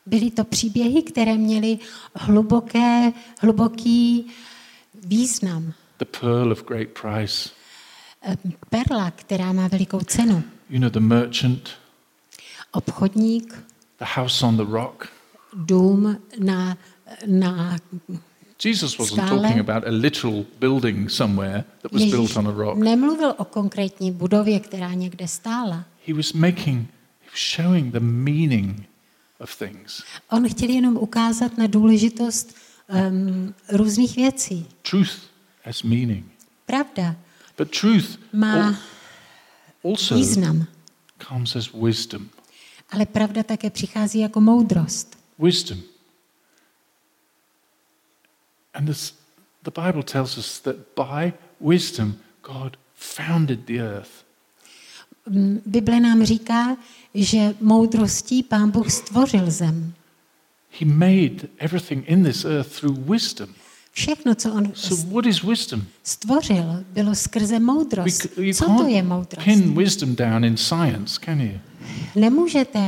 Byly 0.05 0.31
to 0.31 0.43
příběhy, 0.43 1.01
které 1.03 1.37
měly 1.37 1.79
hluboké, 2.15 3.11
hluboký 3.41 4.25
význam. 5.05 5.73
the 5.99 6.05
pearl 6.19 6.51
of 6.51 6.63
great 6.65 6.87
price. 7.01 7.49
Perla, 8.69 9.11
která 9.11 9.53
má 9.53 9.67
velikou 9.67 9.99
cenu. 9.99 10.43
You 10.69 10.79
know, 10.79 10.89
the 10.89 10.99
merchant, 10.99 11.69
Obchodník, 12.71 13.53
the 13.99 14.05
house 14.15 14.45
on 14.45 14.57
the 14.57 14.63
rock. 14.63 15.07
dům 15.53 16.17
na, 16.39 16.77
na 17.27 17.77
Jesus 18.65 18.99
wasn't 18.99 19.29
talking 19.29 19.59
about 19.69 19.87
a 19.87 19.91
literal 19.91 20.45
building 20.59 21.09
somewhere 21.09 21.63
that 21.81 21.91
was 21.91 22.01
Ježíš 22.01 22.11
built 22.13 22.37
on 22.37 22.47
a 22.47 22.51
rock. 22.51 22.77
nemluvil 22.77 23.33
o 23.37 23.45
konkrétní 23.45 24.11
budově, 24.11 24.59
která 24.59 24.93
někde 24.93 25.27
stála. 25.27 25.85
He 26.07 26.13
was 26.13 26.33
making, 26.33 26.79
he 27.21 27.29
was 27.31 27.39
showing 27.39 27.91
the 27.93 27.99
meaning 27.99 28.83
of 29.39 29.55
things. 29.55 30.03
On 30.29 30.49
chtěl 30.49 30.69
jenom 30.69 30.97
ukázat 30.97 31.57
na 31.57 31.67
důležitost 31.67 32.55
um, 33.09 33.53
různých 33.71 34.15
věcí. 34.15 34.65
Truth 34.91 35.11
has 35.63 35.83
meaning. 35.83 36.25
Pravda 36.65 37.15
But 37.57 37.79
truth 37.79 38.19
má 38.33 38.67
al- 38.67 38.75
also 39.91 40.15
význam, 40.15 40.65
comes 41.29 41.55
as 41.55 41.69
wisdom. 41.83 42.25
ale 42.89 43.05
pravda 43.05 43.43
také 43.43 43.69
přichází 43.69 44.19
jako 44.19 44.41
moudrost. 44.41 45.17
Wisdom. 45.39 45.77
And 48.81 48.87
this, 48.89 49.13
the 49.63 49.71
Bible 49.71 50.03
tells 50.03 50.37
us 50.37 50.59
that 50.59 50.75
by 50.95 51.33
wisdom, 51.59 52.17
God 52.41 52.77
founded 52.95 53.65
the 53.67 53.79
earth. 53.79 54.25
Mm, 55.29 55.61
Bible 55.65 55.99
nám 55.99 56.23
říká, 56.23 56.77
že 57.13 57.55
moudrostí 57.61 58.43
pán 58.43 58.71
Bůh 58.71 58.91
stvořil 58.91 59.51
zem. 59.51 59.93
He 60.79 60.85
made 60.85 61.47
everything 61.57 62.03
in 62.09 62.23
this 62.23 62.45
earth 62.45 62.79
through 62.79 62.97
wisdom. 63.09 63.49
Všechno, 63.91 64.35
co 64.35 64.53
on 64.53 64.71
So, 64.73 65.13
what 65.13 65.25
is 65.25 65.43
wisdom? 65.43 65.83
stvořil, 66.03 66.83
bylo 66.93 67.15
skrze 67.15 67.53
We 67.53 67.59
moudrost. 67.59 68.37
you 68.37 68.53
Co 68.53 68.65
to 68.65 68.87
je 68.87 69.03
moudrost? 69.03 69.45
pin 69.45 69.75
wisdom 69.77 70.15
down 70.15 70.45
in 70.45 70.57
science, 70.57 71.19
can 71.25 71.41
you? 71.41 71.59
Nemůžete 72.15 72.79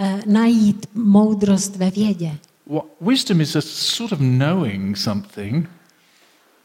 uh, 0.00 0.20
najít 0.26 0.86
moudrost 0.94 1.76
ve 1.76 1.90
vědě. 1.90 2.36
What, 2.70 2.84
wisdom 3.00 3.40
is 3.40 3.56
a 3.56 3.60
sort 3.60 4.12
of 4.12 4.18
knowing 4.18 4.96
something 4.96 5.68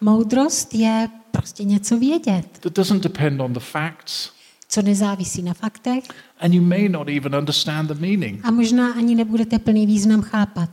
Moudrost 0.02 0.74
je 0.74 1.10
prostě 1.32 1.63
něco 1.63 2.00
vědět, 2.00 2.46
that 2.60 2.74
doesn't 2.74 3.04
depend 3.04 3.41
on 3.41 3.54
the 3.54 3.60
facts, 3.60 4.32
co 4.70 4.82
nezávisí 4.82 5.41
na 5.41 5.54
faktech 5.54 6.04
and 6.39 6.54
you 6.54 6.62
may 6.62 6.89
not 6.89 7.10
even 7.10 7.36
understand 7.36 7.88
the 7.88 7.96
meaning. 7.96 8.39
a 8.44 8.52
možná 8.52 8.91
ani 8.94 9.15
nebudete 9.15 9.60
plný 9.60 9.86
význam 9.86 10.22
chápat. 10.22 10.70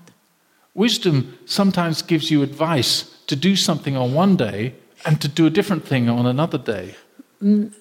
Wisdom 0.74 1.22
sometimes 1.46 2.02
gives 2.06 2.30
you 2.30 2.42
advice 2.42 3.06
to 3.26 3.34
do 3.34 3.56
something 3.56 3.96
on 3.98 4.16
one 4.18 4.36
day 4.36 4.72
and 5.04 5.18
to 5.18 5.28
do 5.28 5.46
a 5.46 5.50
different 5.50 5.84
thing 5.84 6.10
on 6.10 6.26
another 6.26 6.60
day. 6.60 6.94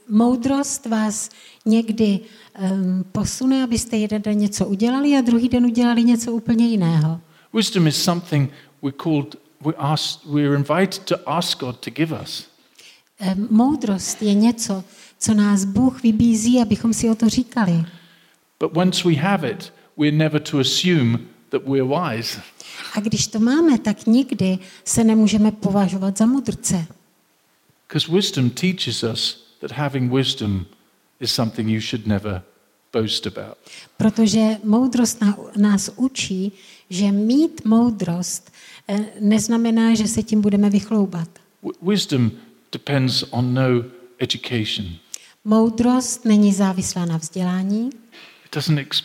Moudrost 0.09 0.85
vás 0.85 1.29
někdy 1.65 2.19
um, 2.71 3.05
posune, 3.11 3.63
abyste 3.63 3.97
jeden 3.97 4.21
den 4.21 4.37
něco 4.37 4.65
udělali 4.65 5.17
a 5.17 5.21
druhý 5.21 5.49
den 5.49 5.65
udělali 5.65 6.03
něco 6.03 6.31
úplně 6.31 6.67
jiného. 6.67 7.21
Wisdom 7.53 7.87
is 7.87 8.03
something 8.03 8.51
we're 8.81 8.97
called, 8.97 9.35
we're, 9.63 9.77
asked, 9.77 10.25
we're 10.25 10.55
invited 10.55 11.05
to 11.05 11.19
ask 11.27 11.59
God 11.59 11.79
to 11.79 11.89
give 11.91 12.11
us. 12.23 12.47
Moudrost 13.49 14.21
je 14.21 14.33
něco, 14.33 14.83
co 15.19 15.33
nás 15.33 15.65
Bůh 15.65 16.03
vybízí, 16.03 16.61
abychom 16.61 16.93
si 16.93 17.09
o 17.09 17.15
to 17.15 17.29
říkali. 17.29 17.85
But 18.59 18.77
once 18.77 19.09
we 19.09 19.15
have 19.15 19.49
it, 19.49 19.73
we're 19.97 20.17
never 20.17 20.41
to 20.41 20.59
assume 20.59 21.19
that 21.49 21.61
we're 21.65 21.83
wise. 21.83 22.41
A 22.93 22.99
když 22.99 23.27
to 23.27 23.39
máme, 23.39 23.79
tak 23.79 24.05
nikdy 24.05 24.59
se 24.85 25.03
nemůžeme 25.03 25.51
považovat 25.51 26.17
za 26.17 26.25
mudrce. 26.25 26.87
Because 27.87 28.11
wisdom 28.11 28.49
teaches 28.49 29.03
us 29.03 29.43
that 29.59 29.71
having 29.71 30.13
wisdom 30.13 30.65
is 31.19 31.31
something 31.31 31.69
you 31.69 31.81
should 31.81 32.07
never 32.07 32.41
boast 32.93 33.27
about. 33.27 33.57
Protože 33.97 34.57
moudrost 34.63 35.23
nás 35.57 35.91
učí, 35.95 36.51
že 36.91 37.11
mít 37.11 37.65
moudrost 37.65 38.51
eh, 38.87 39.05
neznamená, 39.19 39.95
že 39.95 40.07
se 40.07 40.23
tím 40.23 40.41
budeme 40.41 40.69
vychloubat. 40.69 41.29
Wisdom 41.81 42.31
depends 42.71 43.23
on 43.29 43.53
no 43.53 43.83
education. 44.19 44.87
Moudrost 45.45 46.25
není 46.25 46.53
závislá 46.53 47.05
na 47.05 47.17
vzdělání 47.17 47.89
It 48.45 48.55
doesn't 48.55 48.77
ex- 48.79 49.03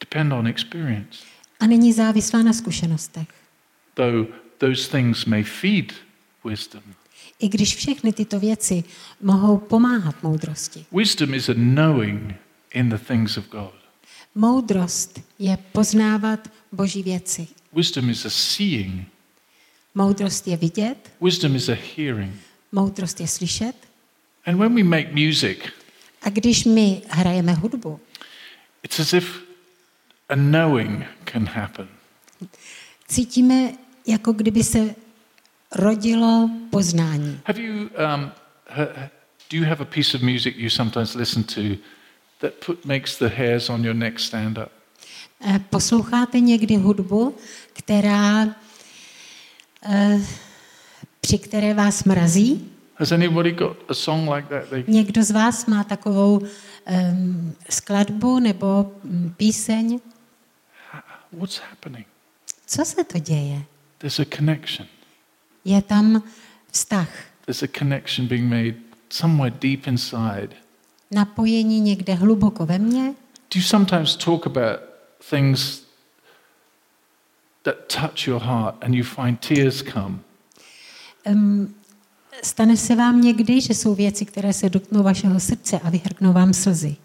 depend 0.00 0.32
on 0.32 0.46
experience, 0.46 1.18
a 1.60 1.66
není 1.66 1.92
závislá 1.92 2.42
na 2.42 2.52
zkušenostech. 2.52 3.28
though 3.94 4.26
those 4.58 4.90
things 4.90 5.24
may 5.24 5.42
feed 5.42 5.92
wisdom. 6.44 6.82
I 7.38 7.48
když 7.48 7.76
všechny 7.76 8.12
tyto 8.12 8.40
věci 8.40 8.84
mohou 9.22 9.58
pomáhat 9.58 10.22
moudrosti. 10.22 10.84
Wisdom 10.92 11.34
is 11.34 11.48
a 11.48 11.54
knowing 11.54 12.34
in 12.74 12.88
the 12.90 12.98
things 12.98 13.36
of 13.36 13.48
God. 13.48 13.74
Moudrost 14.34 15.20
je 15.38 15.58
poznávat 15.72 16.48
boží 16.72 17.02
věci. 17.02 17.46
Wisdom 17.72 18.10
is 18.10 18.26
a 18.26 18.30
seeing. 18.30 19.08
Moudrost 19.94 20.46
je 20.48 20.56
vidět, 20.56 21.12
Wisdom 21.20 21.56
is 21.56 21.68
a 21.68 21.76
hearing. 21.96 22.34
moudrost 22.72 23.20
je 23.20 23.28
slyšet. 23.28 23.76
And 24.46 24.58
when 24.58 24.74
we 24.74 24.82
make 24.82 25.10
music, 25.12 25.58
A 26.22 26.28
když 26.30 26.64
my 26.64 27.02
hrajeme 27.08 27.52
hudbu, 27.54 28.00
it's 28.82 29.00
as 29.00 29.12
if 29.12 29.40
a 30.28 30.34
knowing 30.36 31.04
can 31.32 31.46
happen. 31.46 31.88
cítíme, 33.08 33.72
jako 34.06 34.32
kdyby 34.32 34.62
se 34.64 34.94
rodilo 35.76 36.50
poznání. 36.70 37.40
Have 37.46 37.60
you, 37.62 37.72
um, 38.14 38.32
do 39.50 39.56
you 39.56 39.64
have 39.64 39.80
a 39.82 39.84
piece 39.84 40.16
of 40.16 40.22
music 40.22 40.54
you 40.56 40.70
sometimes 40.70 41.14
listen 41.14 41.42
to 41.44 41.60
that 42.40 42.52
put, 42.66 42.84
makes 42.84 43.18
the 43.18 43.28
hairs 43.28 43.70
on 43.70 43.84
your 43.84 43.94
neck 43.94 44.18
stand 44.20 44.58
up? 44.58 44.72
Eh, 45.40 45.58
Posloucháte 45.70 46.40
někdy 46.40 46.76
hudbu, 46.76 47.34
která, 47.72 48.46
eh, 49.82 50.20
při 51.20 51.38
které 51.38 51.74
vás 51.74 52.04
mrazí? 52.04 52.70
Has 52.96 53.12
anybody 53.12 53.52
got 53.52 53.76
a 53.88 53.94
song 53.94 54.28
like 54.34 54.48
that? 54.48 54.68
They, 54.68 54.84
Někdo 54.88 55.22
z 55.24 55.30
vás 55.30 55.66
má 55.66 55.84
takovou 55.84 56.38
um, 56.38 57.54
skladbu 57.70 58.38
nebo 58.38 58.92
mm, 59.04 59.34
píseň? 59.36 60.00
what's 61.32 61.60
happening? 61.70 62.06
Co 62.66 62.84
se 62.84 63.04
to 63.04 63.18
děje? 63.18 63.62
There's 63.98 64.20
a 64.20 64.24
connection. 64.36 64.88
Je 65.64 65.82
tam 65.82 66.22
vztah, 66.72 67.08
There's 67.44 67.62
a 67.62 67.66
connection 67.78 68.26
being 68.28 68.50
made 68.50 68.74
somewhere 69.10 69.56
deep 69.60 69.86
inside. 69.86 70.48
napojení 71.10 71.80
někde 71.80 72.14
hluboko 72.14 72.66
ve 72.66 72.78
mně. 72.78 73.14
Do 73.54 73.60
you 73.60 73.62
sometimes 73.62 74.16
talk 74.16 74.46
about 74.46 74.89
things 75.20 75.82
that 77.62 77.88
touch 77.88 78.26
your 78.26 78.40
heart 78.40 78.74
and 78.80 78.94
you 78.94 79.04
find 79.04 79.40
tears 79.40 79.82
come? 79.82 80.18
Um, 81.26 81.74
stane 82.42 82.76
se 82.76 82.96
vám 82.96 83.20
někdy, 83.20 83.60
že 83.60 83.74
jsou 83.74 83.94
věci, 83.94 84.24
které 84.24 84.52
se 84.52 84.68
dotknou 84.68 85.02
vašeho 85.02 85.40
srdce 85.40 85.78
a 85.78 85.90
vyhrknou 85.90 86.32
vám 86.32 86.52
slzy. 86.52 86.96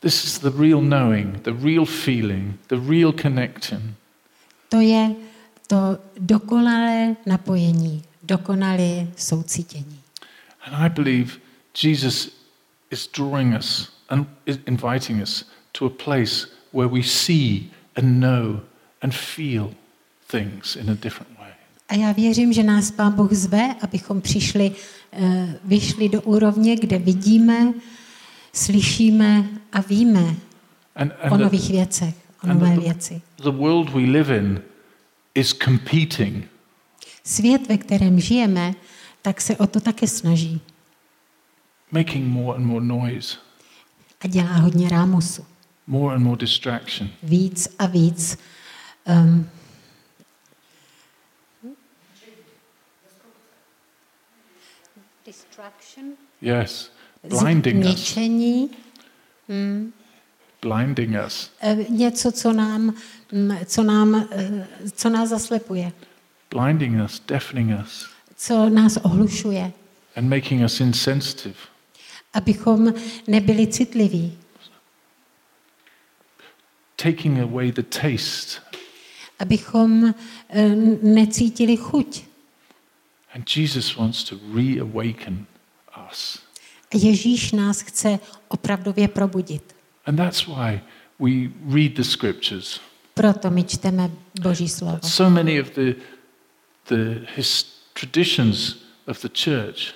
This 0.00 0.24
is 0.24 0.38
the 0.38 0.50
real 0.50 0.80
knowing, 0.80 1.42
the 1.42 1.52
real 1.52 1.84
feeling, 1.84 2.58
the 2.68 2.76
real 2.88 3.12
connection. 3.12 3.94
To 4.68 4.80
je 4.80 5.14
to 5.66 5.98
dokonalé 6.18 7.16
napojení, 7.26 8.02
dokonalé 8.22 9.08
soucítění. 9.16 10.00
And 10.64 10.74
I 10.74 10.88
believe 10.88 11.32
Jesus 11.82 12.30
is 12.90 13.08
drawing 13.08 13.54
us 13.54 13.92
and 14.08 14.26
is 14.46 14.58
inviting 14.66 15.22
us 15.22 15.44
to 15.72 15.86
a 15.86 15.90
place 15.90 16.46
where 16.74 16.88
we 16.88 17.02
see 17.02 17.70
and 17.96 18.20
know 18.20 18.60
and 19.02 19.14
feel 19.14 19.70
things 20.30 20.76
in 20.76 20.90
a 20.90 20.94
different 20.94 21.38
way. 21.38 21.50
A 21.88 21.94
já 21.94 22.12
věřím, 22.12 22.52
že 22.52 22.62
nás 22.62 22.90
Pán 22.90 23.12
Bůh 23.12 23.32
zve, 23.32 23.74
abychom 23.82 24.20
přišli, 24.20 24.72
eh, 25.12 25.58
vyšli 25.64 26.08
do 26.08 26.22
úrovně, 26.22 26.76
kde 26.76 26.98
vidíme, 26.98 27.72
slyšíme 28.52 29.44
a 29.72 29.80
víme 29.80 30.34
And, 30.96 31.12
o 31.30 31.34
and 31.34 31.40
nových 31.40 31.70
věcech, 31.70 32.14
o 32.44 32.46
nové 32.46 32.74
the- 32.74 32.80
věci. 32.80 33.22
the 33.36 33.50
world 33.50 33.90
we 33.90 34.00
live 34.02 34.38
in 34.38 34.60
is 35.34 35.54
competing 35.64 36.44
Svět, 37.24 37.68
ve 37.68 37.78
kterém 37.78 38.20
žijeme, 38.20 38.74
tak 39.22 39.40
se 39.40 39.56
o 39.56 39.66
to 39.66 39.80
také 39.80 40.06
snaží 40.06 40.60
making 41.90 42.26
more 42.26 42.56
and 42.58 42.64
more 42.66 42.84
noise, 42.84 43.36
a 44.20 44.26
dělá 44.28 44.52
hodně 44.52 44.88
rámosu. 44.88 45.44
More 45.90 46.14
and 46.14 46.22
more 46.24 46.36
distraction. 46.36 47.10
Víc 47.22 47.68
a 47.78 47.86
víc 47.86 48.38
um, 49.06 49.46
distraction, 55.26 56.16
Yes, 56.42 56.90
blinding 57.28 57.84
us, 57.84 57.86
zničení, 57.86 58.70
blinding 60.62 61.16
us, 61.26 61.50
eh, 61.60 61.76
něco, 61.88 62.32
co 62.32 62.52
nám, 62.52 62.94
mm, 63.32 63.56
co 63.66 63.82
nám, 63.82 64.14
eh, 64.30 64.66
co 64.94 65.08
nás 65.08 65.28
zaslepuje, 65.28 65.92
blinding 66.50 67.04
us, 67.04 67.20
deafening 67.28 67.70
us, 67.84 68.06
co 68.36 68.68
nás 68.68 68.96
ohlušuje, 68.96 69.72
and 70.16 70.28
making 70.28 70.64
us 70.64 70.80
insensitive. 70.80 71.56
abychom 72.32 72.94
nebyli 73.26 73.66
citliví, 73.66 74.38
taking 77.02 77.40
away 77.40 77.72
the 77.72 77.82
taste. 77.82 78.60
abychom 79.40 80.14
eh, 80.48 80.68
necítili 81.02 81.76
chuť. 81.76 82.24
And 83.34 83.46
Jesus 83.56 83.96
wants 83.96 84.24
to 84.24 84.36
reawaken 84.54 85.46
us. 86.10 86.38
Ježíš 86.94 87.52
nás 87.52 87.80
chce 87.80 88.18
opravdově 88.48 89.08
probudit. 89.08 89.74
And 90.06 90.16
that's 90.16 90.46
why 90.46 90.80
we 91.18 91.50
read 91.74 91.94
the 91.94 92.04
scriptures. 92.04 92.80
Proto 93.14 93.50
my 93.50 93.64
čteme 93.64 94.10
Boží 94.40 94.68
slovo. 94.68 94.98
So 95.02 95.30
many 95.30 95.60
of 95.60 95.70
the, 95.70 95.94
the 96.88 97.26
his 97.36 97.66
traditions 97.94 98.76
of 99.06 99.22
the 99.22 99.28
church 99.28 99.94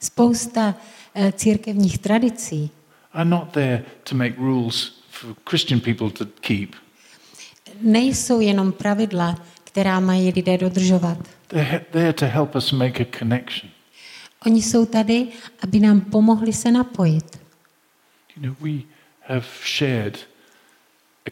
Spousta 0.00 0.74
eh, 1.14 1.32
církevních 1.32 1.98
tradicí 1.98 2.70
are 3.12 3.30
not 3.30 3.52
there 3.52 3.84
to 4.08 4.14
make 4.14 4.36
rules 4.38 4.95
for 5.20 5.34
Christian 5.50 5.80
people 5.80 6.10
to 6.10 6.26
keep. 6.40 6.74
nejsou 7.80 8.40
jenom 8.40 8.72
pravidla, 8.72 9.44
která 9.64 10.00
mají 10.00 10.30
lidé 10.32 10.58
dodržovat. 10.58 11.18
They're 11.48 11.70
he- 11.70 11.84
there 11.90 12.12
to 12.12 12.26
help 12.26 12.54
us 12.54 12.72
make 12.72 13.02
a 13.02 13.18
connection. 13.18 13.70
Oni 14.46 14.62
jsou 14.62 14.86
tady, 14.86 15.28
aby 15.62 15.80
nám 15.80 16.00
pomohli 16.00 16.52
se 16.52 16.70
napojit. 16.70 17.38
You 18.36 18.42
know, 18.42 18.56
we 18.60 18.82
have 19.28 19.44
shared 19.78 20.18
a, 21.26 21.30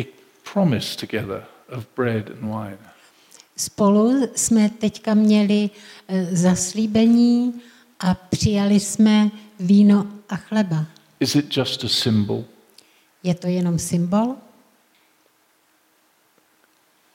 a 0.00 0.04
promise 0.52 0.96
together 1.06 1.44
of 1.76 1.86
bread 1.96 2.30
and 2.30 2.40
wine. 2.40 2.78
Spolu 3.56 4.28
jsme 4.34 4.68
teďka 4.68 5.14
měli 5.14 5.70
eh, 6.08 6.24
zaslíbení 6.36 7.60
a 8.00 8.14
přijali 8.14 8.80
jsme 8.80 9.30
víno 9.60 10.06
a 10.28 10.36
chleba. 10.36 10.86
Is 11.20 11.34
it 11.34 11.56
just 11.56 11.84
a 11.84 11.88
symbol, 11.88 12.44
Je 13.26 13.34
to 13.34 13.46
jenom 13.46 13.78
symbol? 13.78 14.36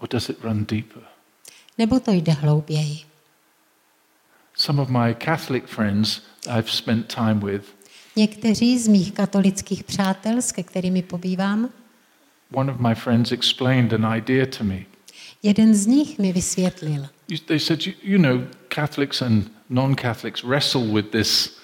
or 0.01 0.07
does 0.07 0.29
it 0.29 0.43
run 0.43 0.65
deeper? 0.65 1.03
Nebo 1.77 1.99
to 1.99 2.11
jde 2.11 2.31
hlouběji? 2.31 2.99
Some 4.55 4.81
of 4.81 4.89
my 4.89 5.15
Catholic 5.25 5.63
friends 5.67 6.21
I've 6.57 6.71
spent 6.71 7.13
time 7.15 7.39
with, 7.39 7.63
Někteří 8.15 8.79
z 8.79 8.87
mých 8.87 9.11
katolických 9.11 9.83
přátel, 9.83 10.41
s 10.41 10.51
kterými 10.51 11.01
pobývám, 11.01 11.69
one 12.53 12.71
of 12.71 12.79
my 12.79 12.95
friends 12.95 13.31
explained 13.31 13.93
an 13.93 14.15
idea 14.17 14.45
to 14.57 14.63
me. 14.63 14.79
jeden 15.43 15.75
z 15.75 15.85
nich 15.85 16.19
mi 16.19 16.33
vysvětlil. 16.33 17.07
They 17.45 17.59
said, 17.59 17.87
you, 17.87 17.93
you 18.03 18.17
know, 18.17 18.41
Catholics 18.67 19.21
and 19.21 19.51
non 19.69 19.95
Catholics 19.95 20.43
wrestle 20.43 20.93
with 20.93 21.11
this 21.11 21.60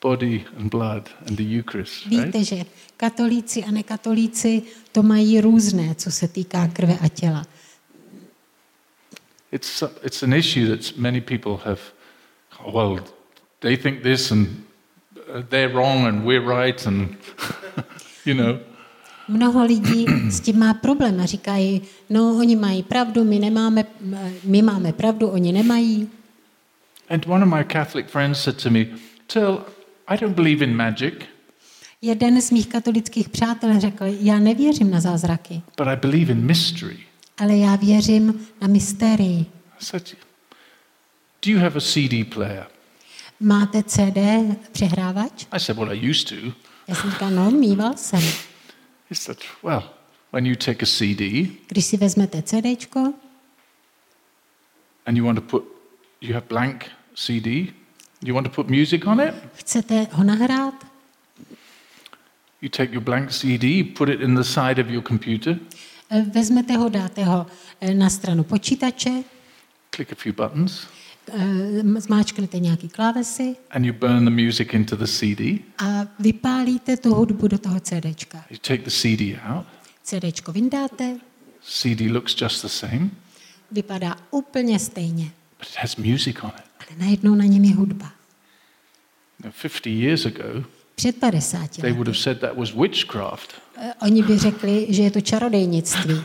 body 0.00 0.44
and 0.56 0.70
blood 0.70 1.10
and 1.26 1.36
the 1.36 1.42
Eucharist, 1.42 2.06
right? 2.06 2.24
Víte, 2.24 2.44
že 2.44 2.64
katolíci 2.96 3.64
a 3.64 3.70
nekatolíci 3.70 4.62
to 4.92 5.02
mají 5.02 5.40
různé, 5.40 5.94
co 5.94 6.10
se 6.10 6.28
týká 6.28 6.68
krve 6.68 6.98
a 6.98 7.08
těla. 7.08 7.46
It's, 9.52 9.82
it's 10.02 10.22
an 10.22 10.32
issue 10.32 10.76
that 10.76 10.96
many 10.96 11.20
people 11.20 11.56
have, 11.64 11.80
well, 12.74 13.04
they 13.60 13.76
think 13.76 14.02
this 14.02 14.30
and 14.30 14.48
uh, 14.48 15.42
they're 15.48 15.72
wrong 15.72 16.06
and 16.06 16.24
we're 16.24 16.64
right, 16.64 16.86
and, 16.86 17.16
you 18.26 18.34
know. 18.34 18.58
Mnoho 19.28 19.64
lidí 19.64 20.06
s 20.30 20.40
tím 20.40 20.58
má 20.58 20.74
problém 20.74 21.20
a 21.20 21.26
říkají, 21.26 21.82
no 22.10 22.36
oni 22.38 22.56
mají 22.56 22.82
pravdu, 22.82 23.24
my 23.24 23.38
nemáme, 23.38 23.84
my 24.44 24.62
máme 24.62 24.92
pravdu, 24.92 25.28
oni 25.28 25.52
nemají. 25.52 26.10
And 27.10 27.26
one 27.26 27.44
of 27.44 27.48
my 27.48 27.64
Catholic 27.64 28.06
friends 28.08 28.42
said 28.42 28.62
to 28.62 28.70
me, 28.70 28.86
Till, 29.26 29.64
I 30.08 30.16
don't 30.16 30.34
believe 30.34 30.64
in 30.64 30.76
magic, 30.76 31.14
Jeden 32.02 32.40
z 32.42 32.50
mých 32.50 32.66
katolických 32.68 33.28
přátel 33.28 33.80
řekl, 33.80 34.04
já 34.20 34.38
nevěřím 34.38 34.90
na 34.90 35.00
zázraky, 35.00 35.62
but 35.76 35.86
I 35.88 35.96
believe 35.96 36.32
in 36.32 36.46
mystery. 36.46 36.98
ale 37.38 37.56
já 37.56 37.76
věřím 37.76 38.46
na 38.60 38.68
mystérii. 38.68 39.40
I 39.80 39.84
said, 39.84 40.14
Do 41.46 41.50
you 41.50 41.58
have 41.58 41.76
a 41.76 41.80
CD 41.80 42.34
player? 42.34 42.66
Máte 43.40 43.82
CD 43.82 44.18
přehrávač? 44.72 45.46
I 45.52 45.60
said, 45.60 45.78
Well, 45.78 45.92
I 45.92 46.10
used 46.10 46.28
to. 46.28 46.52
Já 46.88 46.94
jsem 46.94 47.10
říkal, 47.10 47.30
no, 47.30 47.50
mýval 47.50 47.96
jsem. 47.96 48.20
He 49.10 49.14
said, 49.14 49.38
Well, 49.62 49.82
when 50.32 50.46
you 50.46 50.54
take 50.56 50.82
a 50.82 50.86
CD 50.86 51.20
Když 51.68 51.84
si 51.84 51.96
vezmete 51.96 52.42
CDčko 52.42 53.12
and 55.06 55.16
you 55.16 55.24
want 55.24 55.38
to 55.38 55.42
put, 55.58 55.64
you 56.20 56.34
have 56.34 56.46
blank 56.48 56.86
CD, 57.14 57.46
you 58.22 58.34
want 58.34 58.46
to 58.46 58.52
put 58.62 58.68
music 58.70 59.06
on 59.06 59.20
it, 59.20 59.34
chcete 59.54 60.06
ho 60.12 60.22
nahrát, 60.24 60.74
you 62.60 62.68
take 62.68 62.92
your 62.92 63.02
blank 63.02 63.30
CD, 63.30 63.84
put 63.84 64.08
it 64.08 64.20
in 64.20 64.34
the 64.34 64.44
side 64.44 64.80
of 64.82 64.90
your 64.90 65.02
computer, 65.02 65.58
eh, 66.10 66.22
vezmete 66.34 66.76
ho, 66.76 66.88
dáte 66.88 67.24
ho 67.24 67.46
eh, 67.80 67.94
na 67.94 68.10
stranu 68.10 68.44
počítače, 68.44 69.24
click 69.90 70.12
a 70.12 70.14
few 70.14 70.32
buttons, 70.34 70.86
eh, 71.32 72.00
zmáčknete 72.00 72.58
nějaký 72.58 72.88
klávesy. 72.88 73.56
And 73.70 73.84
you 73.84 73.92
burn 73.92 74.24
the 74.24 74.44
music 74.44 74.72
into 74.72 74.96
the 74.96 75.06
CD. 75.06 75.40
a 75.78 76.06
vypálíte 76.18 76.96
tu 76.96 77.14
hudbu 77.14 77.48
do 77.48 77.58
toho 77.58 77.80
CDčka. 77.80 78.44
You 78.50 78.58
take 78.58 78.82
the 78.82 78.90
CD 78.90 79.38
out, 79.48 79.66
CDčko 80.04 80.52
vyndáte, 80.52 81.18
CD 81.62 82.10
looks 82.12 82.34
just 82.42 82.62
the 82.62 82.68
same, 82.68 83.10
vypadá 83.70 84.16
úplně 84.30 84.78
stejně, 84.78 85.24
but 85.58 85.68
it 85.68 85.76
has 85.76 85.96
music 85.96 86.36
on 86.42 86.50
it. 86.58 86.67
Ale 86.88 86.98
najednou 86.98 87.34
na 87.34 87.44
něm 87.44 87.64
je 87.64 87.74
hudba. 87.74 88.12
Now, 89.44 89.52
50 89.62 89.86
years 89.86 90.26
ago, 90.26 90.64
Před 90.94 91.16
50 91.16 91.68
they 91.76 91.82
lety. 91.82 91.92
would 91.94 92.06
have 92.08 92.18
said 92.18 92.40
that 92.40 92.56
was 92.56 92.74
witchcraft. 92.74 93.54
Eh, 93.76 93.94
Oni 94.02 94.22
by 94.22 94.38
řekli, 94.38 94.86
že 94.90 95.02
je 95.02 95.10
to 95.10 95.20
čarodejnictví. 95.20 96.14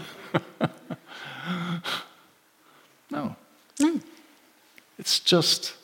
No, 3.12 3.36
Ne, 3.80 3.90
it's 5.00 5.32
just 5.32 5.76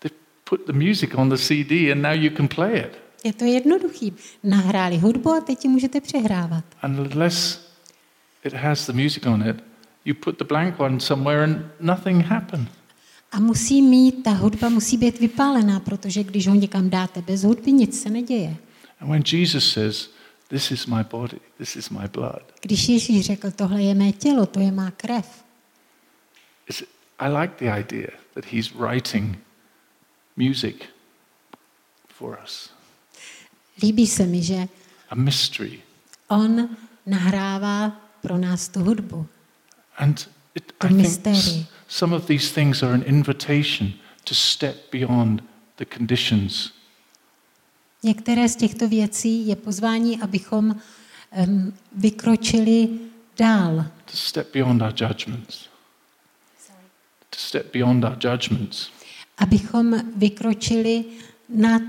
they 0.00 0.10
put 0.44 0.66
the 0.66 0.72
music 0.72 1.14
on 1.14 1.28
the 1.28 1.36
CD 1.36 1.92
and 1.92 2.02
now 2.02 2.12
you 2.12 2.30
can 2.36 2.48
play 2.48 2.80
it. 2.80 2.98
je 3.24 3.32
to 3.32 3.44
jednoduchý. 3.44 4.12
Nahráli 4.44 4.98
hudbu 4.98 5.30
a 5.32 5.40
teď 5.40 5.64
ji 5.64 5.70
můžete 5.70 6.00
přehrávat. 6.00 6.64
And 6.82 6.98
unless 6.98 7.60
it 8.44 8.52
has 8.52 8.86
the 8.86 8.92
music 8.92 9.26
on 9.26 9.48
it, 9.48 9.56
you 10.04 10.14
put 10.14 10.38
the 10.38 10.44
blank 10.44 10.80
one 10.80 11.00
somewhere 11.00 11.44
and 11.44 11.62
nothing 11.80 12.24
happened. 12.26 12.68
A 13.32 13.40
musí 13.40 13.82
mít, 13.82 14.22
ta 14.22 14.30
hudba 14.30 14.68
musí 14.68 14.96
být 14.96 15.18
vypálená, 15.20 15.80
protože 15.80 16.24
když 16.24 16.46
ho 16.48 16.54
někam 16.54 16.90
dáte 16.90 17.22
bez 17.22 17.42
hudby, 17.42 17.72
nic 17.72 18.02
se 18.02 18.10
neděje. 18.10 18.56
And 19.00 19.10
when 19.10 19.22
Jesus 19.32 19.72
says, 19.72 20.10
This 20.48 20.70
is 20.70 20.86
my 20.86 21.04
body, 21.10 21.40
this 21.58 21.76
is 21.76 21.90
my 21.90 22.08
blood, 22.12 22.42
Když 22.60 22.88
Ježíš 22.88 23.26
řekl, 23.26 23.50
tohle 23.50 23.82
je 23.82 23.94
mé 23.94 24.12
tělo, 24.12 24.46
to 24.46 24.60
je 24.60 24.72
má 24.72 24.90
krev, 24.90 25.44
I 27.18 27.28
like 27.28 27.54
the 27.58 27.80
idea 27.80 28.08
that 28.34 28.44
he's 28.44 28.72
writing 28.74 29.38
music 30.36 30.76
for 32.08 32.38
us, 32.44 32.70
Líbí 33.82 34.06
se 34.06 34.26
mi, 34.26 34.42
že 34.42 34.68
a 35.10 35.14
mystery. 35.14 35.80
on 36.28 36.68
nahrává 37.06 38.00
pro 38.22 38.38
nás 38.38 38.68
tu 38.68 38.80
hudbu. 38.80 39.26
And 39.98 40.30
it, 40.54 40.72
I 40.80 40.88
think 40.88 41.66
some 41.88 42.16
of 42.16 42.26
these 42.26 42.52
things 42.52 42.82
are 42.82 42.94
an 42.94 43.02
invitation 43.02 43.94
to 44.24 44.34
step 44.34 44.90
beyond 44.90 45.42
the 45.76 45.84
conditions. 45.84 46.72
Některé 48.02 48.48
z 48.48 48.56
těchto 48.56 48.88
věcí 48.88 49.46
je 49.46 49.56
pozvání, 49.56 50.20
abychom 50.20 50.76
um, 51.46 51.74
vykročili 51.92 52.88
dál. 53.38 53.86
to 54.04 54.16
step 54.16 54.52
beyond 54.52 54.82
our 54.82 54.94
judgments. 54.96 55.68
To 57.30 57.38
step 57.38 57.72
beyond 57.72 58.04
our 58.04 58.16
judgments. 58.24 58.90
Abychom 59.38 60.12
vykročili 60.16 61.04
nad 61.48 61.82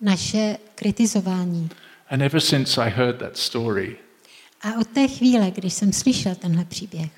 naše 0.00 0.58
kritizování. 0.74 1.70
And 2.10 2.22
ever 2.22 2.40
since 2.40 2.82
I 2.82 2.90
heard 2.90 3.18
that 3.18 3.36
story, 3.36 3.96
A 4.62 4.74
od 4.80 4.86
té 4.88 5.08
chvíle, 5.08 5.50
když 5.50 5.74
jsem 5.74 5.92
slyšel 5.92 6.34
tenhle 6.34 6.64
příběh, 6.64 7.10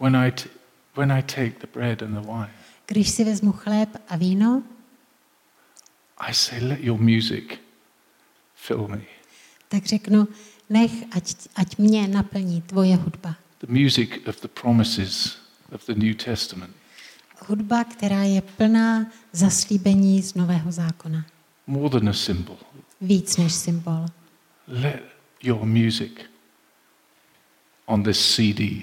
when 0.00 0.16
I, 0.16 0.32
t- 0.32 0.48
when 0.96 1.12
I 1.12 1.22
take 1.22 1.50
the 1.60 1.66
bread 1.74 2.02
and 2.02 2.14
the 2.14 2.20
wine, 2.20 2.50
když 2.86 3.10
si 3.10 3.24
vezmu 3.24 3.52
chléb 3.52 3.88
a 4.08 4.16
víno, 4.16 4.62
I 6.18 6.34
say, 6.34 6.60
let 6.64 6.80
your 6.80 7.00
music 7.00 7.44
fill 8.54 8.88
me. 8.88 9.00
tak 9.68 9.86
řeknu, 9.86 10.28
nech, 10.70 10.90
ať, 11.10 11.34
ať 11.56 11.78
mě 11.78 12.08
naplní 12.08 12.62
tvoje 12.62 12.96
hudba. 12.96 13.34
The 13.60 13.72
music 13.82 14.10
of 14.26 14.40
the 14.40 14.48
promises 14.48 15.38
of 15.72 15.86
the 15.86 15.94
New 15.94 16.14
Testament. 16.14 16.76
Hudba, 17.46 17.84
která 17.84 18.22
je 18.22 18.40
plná 18.42 19.06
zaslíbení 19.32 20.22
z 20.22 20.34
Nového 20.34 20.72
zákona. 20.72 21.24
More 21.66 21.90
than 21.90 22.08
a 22.08 22.12
symbol. 22.12 22.56
Víc 23.00 23.36
než 23.36 23.52
symbol. 23.54 24.06
Let 24.68 25.02
your 25.42 25.64
music 25.66 26.12
on 27.90 28.02
this 28.02 28.34
CD 28.36 28.82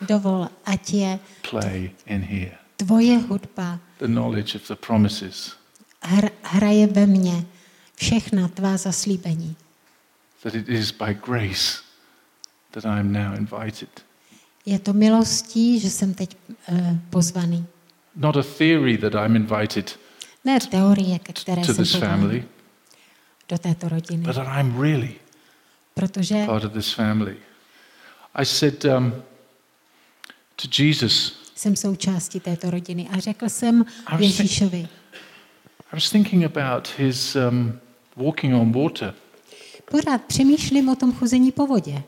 Dovol, 0.00 0.46
ať 0.64 0.82
je 0.94 1.18
play 1.50 1.90
in 2.06 2.22
here. 2.22 2.54
tvoje 2.76 3.18
hudba 3.18 3.78
The 3.98 4.06
knowledge 4.06 4.54
of 4.54 4.62
the 4.68 4.74
promises 4.78 5.56
hr, 6.02 6.28
hraje 6.42 6.86
ve 6.86 7.06
mně 7.06 7.44
všechna 7.94 8.48
tvá 8.48 8.76
zaslíbení. 8.76 9.56
that 10.42 10.54
it 10.54 10.68
is 10.68 10.90
by 10.92 11.14
grace 11.26 11.82
that 12.70 12.84
I 12.86 13.00
am 13.00 13.12
now 13.12 13.34
invited. 13.34 13.88
Je 14.66 14.78
to 14.78 14.92
milostí, 14.92 15.80
že 15.80 15.90
jsem 15.90 16.14
teď 16.14 16.36
uh, 16.72 16.78
pozvaný. 17.10 17.66
Not 18.16 18.36
a 18.36 18.42
theory 18.42 18.98
that 18.98 19.14
I'm 19.14 19.36
invited 19.36 19.98
Ne 20.44 20.60
teorie, 20.60 21.18
ke 21.18 21.32
které 21.32 21.62
to 21.62 21.74
jsem 21.74 21.84
this 21.84 21.92
pozvaný 21.92 22.12
family, 22.16 22.44
do 23.48 23.58
této 23.58 23.88
rodiny. 23.88 24.22
but 24.22 24.34
that 24.34 24.46
I'm 24.60 24.80
really 24.80 25.14
Protože 25.94 26.46
part 26.46 26.64
of 26.64 26.72
this 26.72 26.92
family. 26.92 27.36
I 28.40 28.44
said 28.44 28.84
um, 28.84 29.12
to 30.56 30.68
Jesus, 30.82 31.38
jsem 31.54 31.76
součástí 31.76 32.40
této 32.40 32.70
rodiny. 32.70 33.08
A 33.12 33.18
řekl 33.20 33.48
jsem 33.48 33.84
Ježíšovi, 34.18 34.78
I 35.92 35.96
was 35.96 36.10
thinking 36.10 36.44
about 36.44 36.88
his 36.98 37.36
um, 37.36 37.78
walking 38.16 38.54
on 38.54 38.72
water, 38.72 39.14
pořád 39.90 40.24
přemýšlím 40.24 40.88
o 40.88 40.96
tom 40.96 41.12
chození 41.12 41.52
po 41.52 41.66
vodě. 41.66 42.02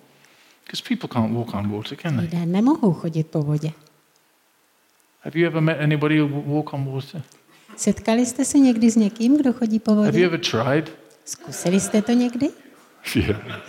because 0.66 0.82
people 0.88 1.08
can't 1.08 1.34
walk 1.34 1.54
on 1.54 1.70
water, 1.76 1.98
can 1.98 2.16
they? 2.16 2.24
Lidé 2.24 2.46
nemohou 2.46 2.92
chodit 2.92 3.26
po 3.26 3.42
vodě. 3.42 3.72
Have 5.22 5.38
you 5.40 5.46
ever 5.46 5.60
met 5.60 5.80
anybody 5.80 6.20
who 6.20 6.42
walk 6.54 6.72
on 6.72 6.84
water? 6.94 7.22
Setkali 7.76 8.26
jste 8.26 8.44
se 8.44 8.58
někdy 8.58 8.90
s 8.90 8.96
někým, 8.96 9.36
kdo 9.36 9.52
chodí 9.52 9.78
po 9.78 9.90
Have 9.94 10.06
you 10.06 10.12
vodě? 10.12 10.24
ever 10.26 10.40
tried? 10.40 10.92
Zkusili 11.24 11.80
jste 11.80 12.02
to 12.02 12.12
někdy? 12.12 12.48
Yeah. 13.16 13.60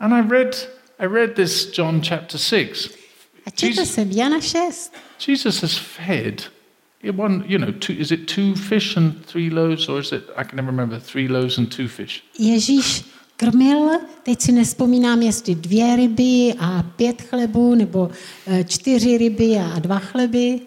And 0.00 0.12
I 0.14 0.20
read, 0.20 0.56
I 0.98 1.06
read 1.06 1.34
this 1.34 1.70
John 1.78 2.00
chapter 2.02 2.38
six. 2.38 2.88
A 3.46 3.50
četl 3.50 3.66
Jesus- 3.66 3.94
jsem 3.94 4.10
Jana 4.10 4.40
6. 4.40 4.92
Jesus 5.28 5.60
has 5.62 5.78
fed. 5.78 6.42
One, 7.16 7.44
you 7.46 7.58
know, 7.58 7.72
two, 7.72 7.92
is 7.94 8.10
it 8.10 8.26
two 8.34 8.54
fish 8.54 8.96
and 8.96 9.26
three 9.26 9.50
loaves, 9.50 9.88
or 9.88 10.00
is 10.00 10.12
it? 10.12 10.24
I 10.36 10.44
can 10.44 10.56
never 10.56 10.70
remember. 10.70 11.00
Three 11.00 11.28
loaves 11.28 11.58
and 11.58 11.76
two 11.76 11.88
fish. 11.88 12.22
Ježíš 12.38 13.04
krmil, 13.36 13.90
teď 14.22 14.40
si 14.40 14.52
nespomínám, 14.52 15.22
jestli 15.22 15.54
dvě 15.54 15.96
ryby 15.96 16.54
a 16.58 16.82
pět 16.82 17.22
chlebů, 17.22 17.74
nebo 17.74 18.10
eh, 18.46 18.64
čtyři 18.64 19.18
ryby 19.18 19.56
a 19.58 19.78
dva 19.78 19.98
chleby. 19.98 20.60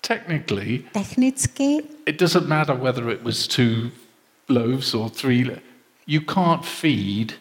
Technically, 0.00 0.84
Technicky 0.92 1.82
it 2.06 2.18
doesn't 2.20 2.48
matter 2.48 2.74
whether 2.74 3.10
it 3.10 3.22
was 3.22 3.46
two 3.46 3.90
loaves 4.48 4.94
or 4.94 5.10
three. 5.10 5.44
You 6.06 6.20
can't 6.20 6.64
feed 6.64 7.32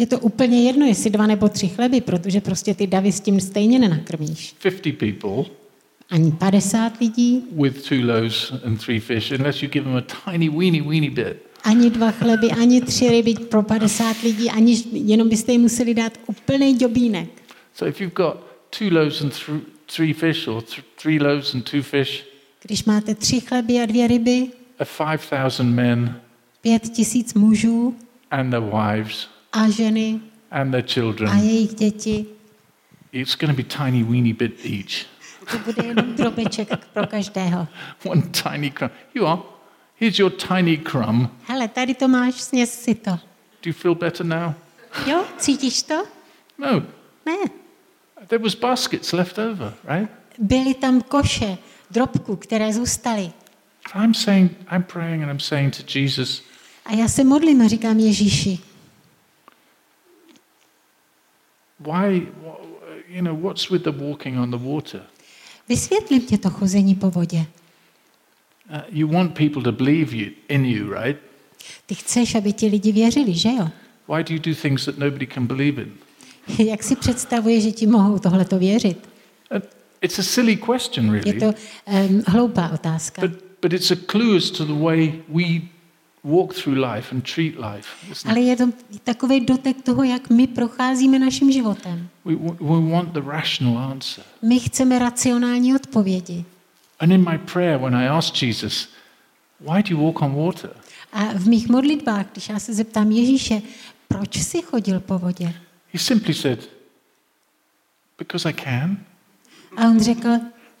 je 0.00 0.06
to 0.06 0.18
úplně 0.18 0.62
jedno, 0.62 0.86
jestli 0.86 1.10
dva 1.10 1.26
nebo 1.26 1.48
tři 1.48 1.68
chleby, 1.68 2.00
protože 2.00 2.40
prostě 2.40 2.74
ty 2.74 2.86
davy 2.86 3.12
s 3.12 3.20
tím 3.20 3.40
stejně 3.40 3.78
nenakrmíš. 3.78 4.54
50 4.62 4.82
people 4.98 5.44
Ani 6.10 6.32
50 6.32 7.00
lidí, 7.00 7.42
with 7.52 7.88
two 7.88 8.06
loaves 8.06 8.52
and 8.64 8.84
three 8.84 9.00
fish 9.00 9.30
unless 9.32 9.62
you 9.62 9.68
give 9.68 9.84
them 9.84 9.96
a 9.96 10.30
tiny, 10.30 10.48
weeny, 10.48 10.80
weeny 10.80 11.10
bit. 11.10 11.36
ani 11.64 11.90
dva 11.90 12.10
chleby, 12.10 12.50
ani 12.50 12.80
tři 12.80 13.08
ryby 13.08 13.34
pro 13.34 13.62
50 13.62 14.16
lidí, 14.22 14.50
ani 14.50 14.82
jenom 14.92 15.28
byste 15.28 15.52
jim 15.52 15.60
museli 15.60 15.94
dát 15.94 16.12
úplný 16.26 16.74
děbínek. 16.74 17.28
So 17.74 17.90
if 17.90 18.00
you've 18.00 18.14
got 18.14 18.36
two 18.78 18.88
loaves 18.90 19.20
and 19.22 19.32
th- 19.32 19.60
three 19.96 20.12
fish, 20.14 20.48
or 20.48 20.62
th- 20.62 20.82
three 21.02 21.18
loaves 21.22 21.54
and 21.54 21.70
two 21.70 21.82
fish, 21.82 22.24
Když 22.62 22.84
máte 22.84 23.14
tři 23.14 23.40
chleby 23.40 23.80
a 23.80 23.86
dvě 23.86 24.06
ryby, 24.06 24.48
of 24.80 25.00
5,000 25.10 25.74
men 25.74 26.20
pět 26.60 26.82
tisíc 26.88 27.34
mužů 27.34 27.94
and 28.30 28.50
their 28.50 28.62
wives 28.62 29.28
a 29.52 29.68
ženy 29.70 30.20
and 30.50 30.70
their 30.72 30.84
a 30.84 30.88
children, 30.88 31.38
jejich 31.38 31.74
děti, 31.74 32.26
it's 33.12 33.34
going 33.36 33.56
to 33.56 33.62
be 33.62 33.68
tiny, 33.84 34.02
weeny 34.04 34.32
bit 34.32 34.64
each. 34.64 35.06
to 35.50 35.58
bude 35.58 35.86
jenom 35.86 36.14
drobeček 36.14 36.86
pro 36.92 37.06
každého. 37.06 37.68
One 38.04 38.22
tiny 38.22 38.70
crumb. 38.70 38.90
You 39.14 39.26
are. 39.26 39.42
Here's 40.00 40.18
your 40.18 40.30
tiny 40.30 40.76
crumb. 40.78 41.28
Hele, 41.42 41.68
tady 41.68 41.94
to 41.94 42.08
máš, 42.08 42.34
sněz 42.34 42.82
si 42.82 42.94
to. 42.94 43.10
Do 43.10 43.18
you 43.66 43.72
feel 43.72 43.94
better 43.94 44.26
now? 44.26 44.52
Jo, 45.06 45.24
cítíš 45.38 45.82
to? 45.82 46.04
No. 46.58 46.82
Ne. 47.26 47.36
There 48.26 48.42
was 48.42 48.54
baskets 48.54 49.12
left 49.12 49.38
over, 49.38 49.74
right? 49.88 50.10
Byly 50.38 50.74
tam 50.74 51.02
koše, 51.02 51.58
drobku, 51.90 52.36
které 52.36 52.72
zůstaly. 52.72 53.32
I'm 53.94 54.14
saying, 54.14 54.52
I'm 54.72 54.82
praying 54.82 55.22
and 55.22 55.30
I'm 55.30 55.40
saying 55.40 55.76
to 55.76 55.98
Jesus, 55.98 56.42
A 56.84 56.92
já 56.92 57.08
se 57.08 57.24
modlím 57.24 57.62
a 57.62 57.68
říkám 57.68 57.98
Ježíši, 57.98 58.58
why, 61.86 62.20
wh- 62.20 63.14
you 63.14 63.22
know, 63.22 63.40
what's 63.40 63.70
with 63.70 63.82
the 63.84 63.90
walking 63.90 64.38
on 64.38 64.50
the 64.50 64.56
water? 64.58 65.02
vysvětli 65.68 66.20
mě 66.28 66.38
to 66.38 66.50
chození 66.50 66.94
po 66.94 67.10
vodě. 67.10 67.46
Uh, 68.70 68.80
you 68.88 69.08
want 69.08 69.34
people 69.34 69.62
to 69.62 69.72
believe 69.72 70.16
you, 70.16 70.30
in 70.48 70.64
you, 70.64 70.94
right? 70.94 71.16
Ty 71.86 71.94
chceš, 71.94 72.34
aby 72.34 72.52
ti 72.52 72.66
lidi 72.66 72.92
věřili, 72.92 73.34
že 73.34 73.48
jo? 73.48 73.68
Why 74.08 74.24
do 74.24 74.34
you 74.34 74.40
do 74.40 74.54
things 74.62 74.84
that 74.84 74.98
nobody 74.98 75.26
can 75.26 75.46
believe 75.46 75.82
in? 75.82 75.92
Jak 76.66 76.82
si 76.82 76.96
představuje, 76.96 77.60
že 77.60 77.72
ti 77.72 77.86
mohou 77.86 78.18
tohleto 78.18 78.58
věřit? 78.58 79.08
It's 80.02 80.18
a 80.18 80.22
silly 80.22 80.56
question, 80.56 81.14
Je 81.14 81.20
really, 81.22 81.40
to 81.40 81.46
um, 81.86 82.22
hloupá 82.26 82.68
otázka. 82.70 83.22
but, 83.22 83.30
but 83.62 83.72
it's 83.72 83.90
a 83.90 83.96
clue 84.06 84.36
as 84.36 84.50
to 84.50 84.64
the 84.64 84.72
way 84.84 85.12
we 85.28 85.44
walk 86.24 86.54
through 86.54 86.78
life 86.78 87.14
and 87.14 87.34
treat 87.34 87.54
life. 87.74 87.88
Ale 88.28 88.40
je 88.40 88.56
to 88.56 88.64
takový 89.04 89.40
dotek 89.40 89.82
toho, 89.82 90.02
jak 90.02 90.30
my 90.30 90.46
procházíme 90.46 91.18
naším 91.18 91.52
životem. 91.52 92.08
We, 92.24 92.36
we 92.60 92.90
want 92.92 93.12
the 93.12 93.20
rational 93.20 93.78
answer. 93.78 94.24
My 94.42 94.60
chceme 94.60 94.98
racionální 94.98 95.74
odpovědi. 95.74 96.44
And 96.98 97.12
in 97.12 97.30
my 97.30 97.38
prayer, 97.38 97.78
when 97.78 97.94
I 97.94 98.08
asked 98.08 98.42
Jesus, 98.42 98.88
why 99.60 99.82
do 99.82 99.88
you 99.90 100.04
walk 100.04 100.22
on 100.22 100.34
water? 100.34 100.70
A 101.12 101.24
v 101.24 101.48
mých 101.48 101.68
modlitbách, 101.68 102.26
když 102.32 102.48
já 102.48 102.58
se 102.58 102.74
zeptám 102.74 103.10
Ježíše, 103.10 103.62
proč 104.08 104.36
jsi 104.36 104.62
chodil 104.62 105.00
po 105.00 105.18
vodě? 105.18 105.54
He 105.92 105.98
simply 105.98 106.34
said, 106.34 106.70
because 108.18 108.48
I 108.48 108.52
can. 108.52 108.98
A 109.76 109.84
on 109.86 110.00
řekl, 110.00 110.28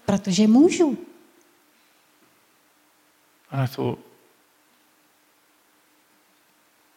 protože 0.06 0.46
můžu. 0.46 0.98
And 3.50 3.64
I 3.64 3.68
thought, 3.76 4.09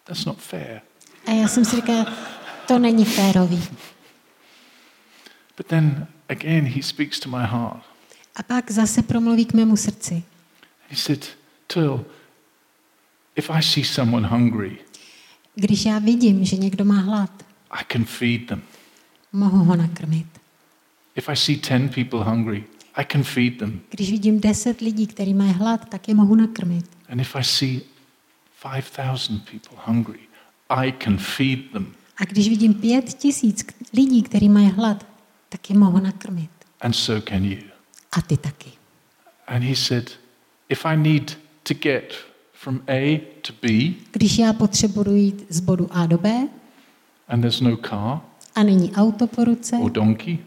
that's 0.06 0.26
not 0.26 0.38
fair. 0.38 0.82
A 1.26 1.32
já 1.32 1.48
jsem 1.48 1.66
si 1.66 1.76
říkal, 1.76 2.06
to 2.68 2.80
není 2.80 3.06
férový. 3.06 3.64
But 5.58 5.68
then 5.68 6.08
again, 6.30 6.66
he 6.66 6.84
speaks 6.84 7.20
to 7.20 7.30
my 7.30 7.46
heart. 7.46 7.84
A 8.36 8.44
pak 8.44 8.72
zase 8.72 9.02
promluví 9.02 9.46
k 9.46 9.54
mému 9.54 9.78
srdci. 9.78 10.24
He 10.90 10.96
said, 10.98 11.26
Till, 11.68 12.06
if 13.36 13.50
I 13.50 13.62
see 13.64 13.84
someone 13.86 14.28
hungry, 14.28 14.78
Když 15.56 15.86
já 15.86 16.00
vidím, 16.00 16.46
že 16.46 16.58
někdo 16.58 16.86
má 16.86 17.00
hlad, 17.00 17.46
I 17.72 17.84
can 17.94 18.06
feed 18.06 18.48
them. 18.48 18.62
mohu 19.34 19.64
ho 19.64 19.76
nakrmit. 19.76 20.26
If 21.16 21.30
I 21.30 21.36
see 21.36 21.56
10 21.70 21.96
people 21.96 22.24
hungry, 22.24 22.64
I 22.96 23.06
can 23.12 23.24
feed 23.24 23.58
them. 23.58 23.82
Když 23.90 24.12
vidím 24.12 24.40
deset 24.40 24.82
lidí, 24.82 25.08
kteří 25.08 25.34
mají 25.34 25.54
hlad, 25.54 25.90
tak 25.90 26.08
je 26.08 26.16
mohu 26.16 26.36
nakrmit. 26.36 26.86
And 27.10 27.20
if 27.20 27.36
I 27.36 27.44
see 27.44 27.82
5,000 28.64 29.40
people 29.52 29.78
hungry, 29.86 30.20
I 30.70 30.92
can 30.92 31.18
feed 31.18 31.72
them. 31.72 31.94
A 32.18 32.26
když 32.26 32.50
vidím 32.50 32.74
pět 32.74 33.14
tisíc 33.14 33.66
lidí, 33.94 34.24
kteří 34.24 34.50
mají 34.50 34.70
hlad, 34.70 35.06
tak 35.50 35.70
je 35.70 35.78
mohu 35.78 36.00
nakrmit. 36.00 36.50
And 36.82 36.94
so 36.94 37.30
can 37.30 37.46
you. 37.46 37.58
A 38.12 38.22
ty 38.22 38.38
taky. 38.38 38.72
And 39.48 39.64
he 39.64 39.76
said, 39.76 40.12
if 40.70 40.86
I 40.86 40.98
need 40.98 41.38
to 41.64 41.74
get 41.74 42.14
from 42.54 42.82
A 42.88 43.22
to 43.42 43.54
B 43.62 43.94
Když 44.12 44.38
já 44.38 44.54
potřebuji 44.54 45.16
jít 45.16 45.46
z 45.50 45.60
bodu 45.60 45.88
A 45.92 46.06
do 46.06 46.18
B 46.18 46.48
and 47.28 47.42
there's 47.42 47.62
no 47.62 47.78
car 47.78 48.20
a 48.56 48.64
není 48.64 48.92
auto 48.96 49.28
po 49.28 49.44
ruce, 49.44 49.76
or 49.76 49.92
donkey 49.92 50.40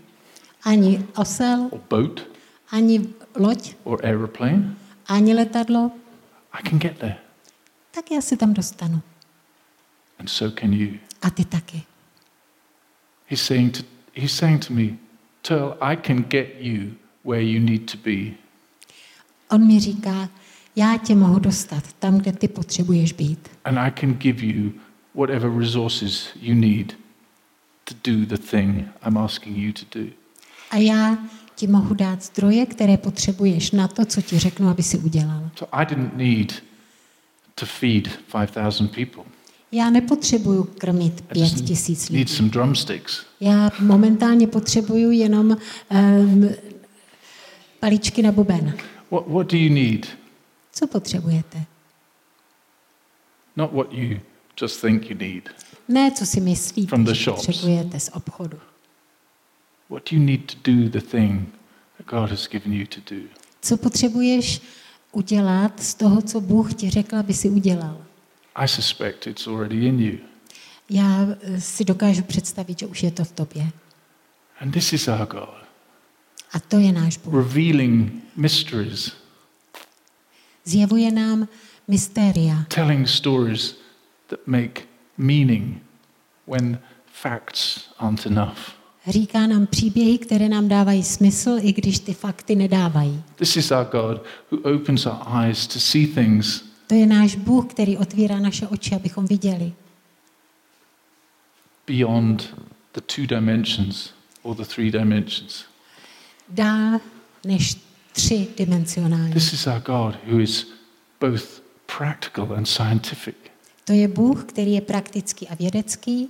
ani 0.65 1.07
osel, 1.17 1.69
or 1.71 1.81
boat 1.91 2.21
ani 2.71 3.09
loď, 3.35 3.75
or 3.85 4.07
aeroplane, 4.07 4.75
ani 5.07 5.35
letadlo, 5.35 5.91
I 6.53 6.69
can 6.69 6.79
get 6.79 6.99
there. 6.99 7.26
Tak 7.97 8.11
já 8.11 8.21
se 8.21 8.37
tam 8.37 8.55
dostanu. 8.55 9.03
And 10.19 10.29
so 10.29 10.61
can 10.61 10.73
you. 10.73 10.95
A 11.23 11.31
ty 11.31 11.45
taky. 11.45 11.83
He's 13.27 13.43
saying 13.43 13.79
to, 13.79 13.85
he's 14.15 14.33
saying 14.33 14.67
to 14.67 14.73
me, 14.73 14.83
Turl, 15.43 15.77
I 15.81 15.97
can 15.97 16.25
get 16.31 16.47
you 16.61 16.91
where 17.25 17.43
you 17.43 17.61
need 17.61 17.91
to 17.93 17.99
be. 18.05 18.35
On 19.51 19.67
mi 19.67 19.81
říká, 19.81 20.29
já 20.77 20.97
tě 20.99 21.15
mohu 21.15 21.39
dostat 21.39 21.93
tam, 21.93 22.19
kde 22.19 22.33
ty 22.33 22.49
potřebuješ 22.49 23.13
být. 23.13 23.49
And 23.65 23.79
I 23.79 23.91
can 24.01 24.13
give 24.13 24.47
you 24.47 24.73
whatever 25.15 25.59
resources 25.59 26.29
you 26.41 26.55
need 26.55 26.97
to 27.85 27.95
do 28.11 28.27
the 28.27 28.39
thing 28.39 28.89
I'm 29.07 29.17
asking 29.19 29.57
you 29.57 29.73
to 29.73 29.99
do. 29.99 30.07
A 30.71 30.77
já 30.77 31.19
ti 31.55 31.67
mohu 31.67 31.95
dát 31.95 32.23
zdroje, 32.23 32.67
které 32.67 32.97
potřebuješ 32.97 33.71
na 33.71 33.89
to, 33.89 34.05
co 34.05 34.23
ti 34.23 34.39
řeknu, 34.39 34.69
aby 34.69 34.83
si 34.83 34.99
udělal. 34.99 35.51
So 35.59 35.79
I 35.81 35.87
didn't 35.87 36.17
need 36.17 36.66
to 37.61 37.67
feed 37.67 38.09
5,000 38.33 38.89
people. 38.95 39.25
Já 39.73 39.91
nepotřebuju 39.91 40.65
krmit 40.65 41.21
pět 41.21 41.61
tisíc 41.67 42.11
need 42.11 42.19
lidí. 42.19 42.37
some 42.37 42.49
drumsticks. 42.49 43.27
Já 43.41 43.71
momentálně 43.81 44.47
potřebuju 44.47 45.11
jenom 45.11 45.57
um, 45.91 46.49
paličky 47.81 48.23
na 48.23 48.33
buben. 48.33 48.77
What, 49.11 49.27
what 49.27 49.51
do 49.53 49.57
you 49.59 49.75
need? 49.75 50.07
Co 50.73 50.87
potřebujete? 50.87 51.65
Not 53.57 53.73
what 53.73 53.93
you 53.93 54.21
just 54.61 54.81
think 54.81 55.11
you 55.11 55.17
need. 55.19 55.49
Ne, 55.89 56.11
co 56.11 56.27
si 56.27 56.41
myslíte, 56.41 56.89
From 56.89 57.05
the 57.05 57.15
že 57.15 57.25
shops. 57.25 57.47
potřebujete 57.47 58.01
z 58.01 58.11
obchodu. 58.13 58.59
What 59.91 60.11
do 60.11 60.17
you 60.17 60.23
need 60.23 60.55
to 60.55 60.71
do 60.73 60.89
the 60.89 61.01
thing 61.01 61.49
that 61.99 62.07
God 62.21 62.31
has 62.31 62.49
given 62.49 62.73
you 62.73 62.87
to 62.87 63.15
do? 63.15 63.21
Co 63.63 63.77
potřebuješ 63.77 64.61
udělat 65.17 65.83
z 65.83 65.95
toho, 65.95 66.23
co 66.23 66.41
Bůh 66.41 66.75
ti 66.75 66.91
řekl, 66.91 67.17
aby 67.17 67.35
si 67.35 67.49
udělal? 67.51 68.05
I 68.55 68.69
suspect 68.69 69.27
it's 69.27 69.47
already 69.47 69.87
in 69.87 70.01
you. 70.01 70.19
Já 70.91 71.27
eh, 71.41 71.61
si 71.61 71.85
dokážu 71.85 72.23
představit, 72.23 72.79
že 72.79 72.87
už 72.87 73.03
je 73.03 73.11
to 73.11 73.25
v 73.25 73.33
tobě. 73.33 73.71
And 74.61 74.71
this 74.71 74.93
is 74.93 75.09
our 75.09 75.27
God, 75.27 75.55
A 76.53 76.61
to 76.61 76.79
je 76.79 76.93
náš 76.93 77.17
Bůh. 77.17 77.35
revealing 77.35 78.13
mysteries, 78.37 79.13
Zjevuje 80.65 81.13
nám 81.13 81.49
mystéria, 81.89 82.65
telling 82.69 83.09
stories 83.09 83.77
that 84.27 84.41
make 84.47 84.83
meaning 85.19 85.83
when 86.47 86.79
facts 87.13 87.89
aren't 87.99 88.27
enough. 88.27 88.59
Říká 89.09 89.47
nám 89.47 89.67
příběhy, 89.67 90.19
které 90.19 90.49
nám 90.49 90.69
dávají 90.69 91.03
smysl, 91.03 91.57
i 91.61 91.73
když 91.73 91.99
ty 91.99 92.15
fakty 92.15 92.55
nedávají. 92.55 93.23
This 93.37 93.57
is 93.57 93.71
our 93.71 93.85
God 93.93 94.23
who 94.53 94.75
opens 94.75 95.07
our 95.07 95.45
eyes 95.45 95.67
to 95.67 95.79
see 95.81 96.07
things 96.07 96.65
To 96.87 96.95
je 96.95 97.07
náš 97.07 97.37
Bůh, 97.37 97.67
který 97.67 97.97
otvírá 97.97 98.41
naše 98.41 98.67
oči, 98.67 98.95
abychom 98.95 99.27
viděli. 99.27 99.73
beyond 101.87 102.55
the 102.95 103.01
two 103.01 103.27
dimensions 103.27 104.11
or 104.43 104.55
the 104.57 104.65
three 104.65 104.91
dimensions. 104.91 105.65
Dál 106.49 107.01
než 107.45 107.77
tři 108.13 108.49
dimenzionální. 108.57 109.33
This 109.33 109.53
is 109.53 109.67
our 109.67 109.81
God 109.81 110.15
who 110.31 110.41
is 110.41 110.67
both 111.21 111.63
practical 111.99 112.53
and 112.57 112.67
scientific, 112.69 113.35
To 113.85 113.93
je 113.93 114.09
Bůh, 114.09 114.45
který 114.45 114.73
je 114.73 114.81
praktický 114.81 115.49
a 115.49 115.55
vědecký, 115.55 116.29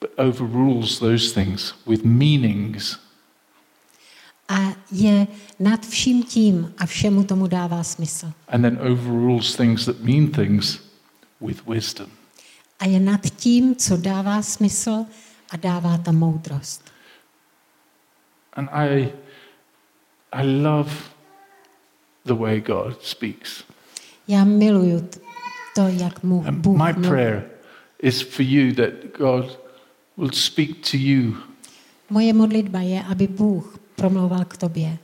but 0.00 0.10
overrules 0.18 0.98
those 0.98 1.32
things 1.32 1.74
with 1.86 2.04
meanings. 2.04 2.98
a 4.48 4.72
je 4.92 5.26
nad 5.58 5.86
vším 5.86 6.22
tím 6.22 6.74
a 6.78 6.86
všemu 6.86 7.24
tomu 7.24 7.46
dává 7.46 7.82
smysl. 7.82 8.32
And 8.48 8.62
then 8.62 8.78
overrules 8.78 9.56
things 9.56 9.84
that 9.84 10.00
mean 10.00 10.30
things 10.30 10.80
with 11.40 11.66
wisdom. 11.66 12.10
A 12.78 12.86
je 12.86 13.00
nad 13.00 13.20
tím, 13.36 13.76
co 13.76 13.96
dává 13.96 14.42
smysl 14.42 15.06
a 15.50 15.56
dává 15.56 15.98
tam 15.98 16.16
moudrost. 16.16 16.92
And 18.52 18.68
I, 18.72 19.12
I 20.32 20.46
love 20.62 20.90
the 22.24 22.34
way 22.34 22.60
God 22.60 23.02
speaks. 23.02 23.64
Já 24.28 24.44
miluju 24.44 25.08
to, 25.74 25.88
jak 25.88 26.22
mu 26.22 26.44
Bůh 26.50 26.78
my 26.78 27.08
prayer 27.08 27.44
is 28.02 28.22
for 28.22 28.42
you 28.42 28.74
that 28.74 28.92
God 29.18 29.58
will 30.16 30.32
speak 30.32 30.90
to 30.90 30.96
you. 30.96 31.36
Moje 32.10 32.32
modlitba 32.32 32.80
je, 32.80 33.02
aby 33.02 33.26
Bůh 33.26 33.78
promlouval 33.96 34.44
k 34.44 34.56
tobě, 34.56 34.98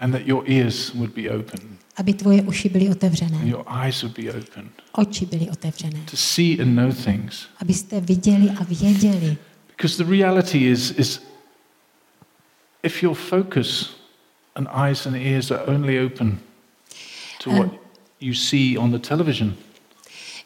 and 0.00 0.12
that 0.12 0.26
your 0.26 0.44
ears 0.46 0.94
would 0.94 1.14
be 1.14 1.30
open. 1.30 1.60
Aby 1.96 2.14
tvoje 2.14 2.42
uši 2.42 2.68
byly 2.68 2.88
and 2.88 3.48
your 3.48 3.64
eyes 3.68 4.02
would 4.02 4.16
be 4.16 4.30
open 4.30 4.70
oči 4.98 5.26
byly 5.26 5.50
otevřené, 5.50 6.00
to 6.10 6.16
see 6.16 6.62
and 6.62 6.74
know 6.74 6.92
things. 6.92 7.46
abyste 7.58 8.00
viděli 8.00 8.50
a 8.50 8.64
věděli. 8.64 9.36
Because 9.68 10.04
the 10.04 10.10
reality 10.10 10.70
is, 10.70 10.90
is 10.90 11.22
if 12.82 13.02
your 13.02 13.14
focus 13.14 13.96
and 14.54 14.68
eyes 14.88 15.06
and 15.06 15.16
ears 15.16 15.50
are 15.50 15.64
only 15.66 16.06
open 16.06 16.38
to 17.44 17.50
um, 17.50 17.56
what 17.58 17.70
you 18.20 18.34
see 18.34 18.78
on 18.78 18.90
the 18.90 18.98
television, 18.98 19.54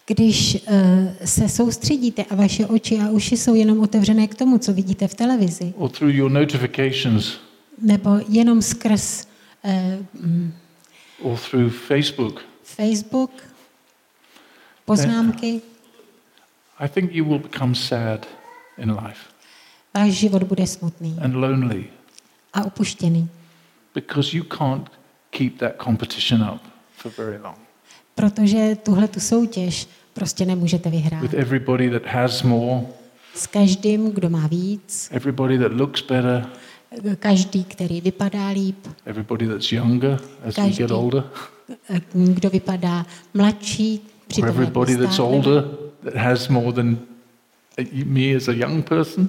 Když 0.06 0.54
uh, 0.54 0.78
se 1.24 1.48
soustředíte 1.48 2.24
a 2.24 2.34
vaše 2.34 2.66
oči 2.66 2.98
a 2.98 3.10
uši 3.10 3.36
jsou 3.36 3.54
jenom 3.54 3.80
otevřené 3.80 4.26
k 4.26 4.34
tomu, 4.34 4.58
co 4.58 4.72
vidíte 4.72 5.08
v 5.08 5.14
televizi, 5.14 5.74
or 5.76 5.90
through 5.90 6.14
your 6.14 6.30
notifications, 6.30 7.38
nebo 7.78 8.10
jenom 8.28 8.62
skrz 8.62 9.26
uh, 9.64 11.30
or 11.30 11.38
through 11.38 11.72
Facebook, 11.72 12.44
Facebook, 12.62 13.30
poznámky, 14.84 15.60
I 16.78 16.88
think 16.88 17.12
you 17.12 17.24
will 17.24 17.38
become 17.38 17.74
sad 17.74 18.26
in 18.78 18.90
life. 18.90 19.20
Váš 19.94 20.12
život 20.12 20.42
bude 20.42 20.66
smutný. 20.66 21.16
And 21.20 21.34
lonely. 21.34 21.84
A 22.52 22.64
opuštěný, 22.64 23.28
because 23.94 24.36
you 24.36 24.44
can't 24.44 24.90
keep 25.30 25.58
that 25.58 25.72
competition 25.84 26.42
up 26.54 26.62
for 26.96 27.12
very 27.18 27.38
long. 27.38 27.58
Protože 28.14 28.76
tuhle 28.82 29.08
tu 29.08 29.20
soutěž 29.20 29.88
prostě 30.12 30.44
nemůžete 30.44 30.90
vyhrát. 30.90 31.22
With 31.22 31.34
everybody 31.34 31.90
that 31.90 32.06
has 32.06 32.42
more, 32.42 32.80
S 33.34 33.46
každým, 33.46 34.10
kdo 34.10 34.30
má 34.30 34.46
víc, 34.46 35.08
everybody 35.12 35.58
that 35.58 35.72
looks 35.72 36.02
better, 36.02 36.46
každý, 37.18 37.64
který 37.64 38.00
vypadá 38.00 38.48
líp, 38.48 38.76
everybody 39.06 39.46
that's 39.46 39.72
younger 39.72 40.20
as 40.48 40.56
we 40.56 40.62
get 40.62 40.76
Každý. 40.78 40.94
older, 40.94 41.24
kdo 42.14 42.50
vypadá 42.50 43.06
mladší, 43.34 44.00
přitom 44.26 44.48
everybody 44.48 44.96
that's 44.96 45.18
older 45.18 45.64
that 46.04 46.14
has 46.14 46.48
more 46.48 46.72
than 46.72 46.98
me 48.04 48.36
as 48.36 48.48
a 48.48 48.52
young 48.52 48.88
person, 48.88 49.28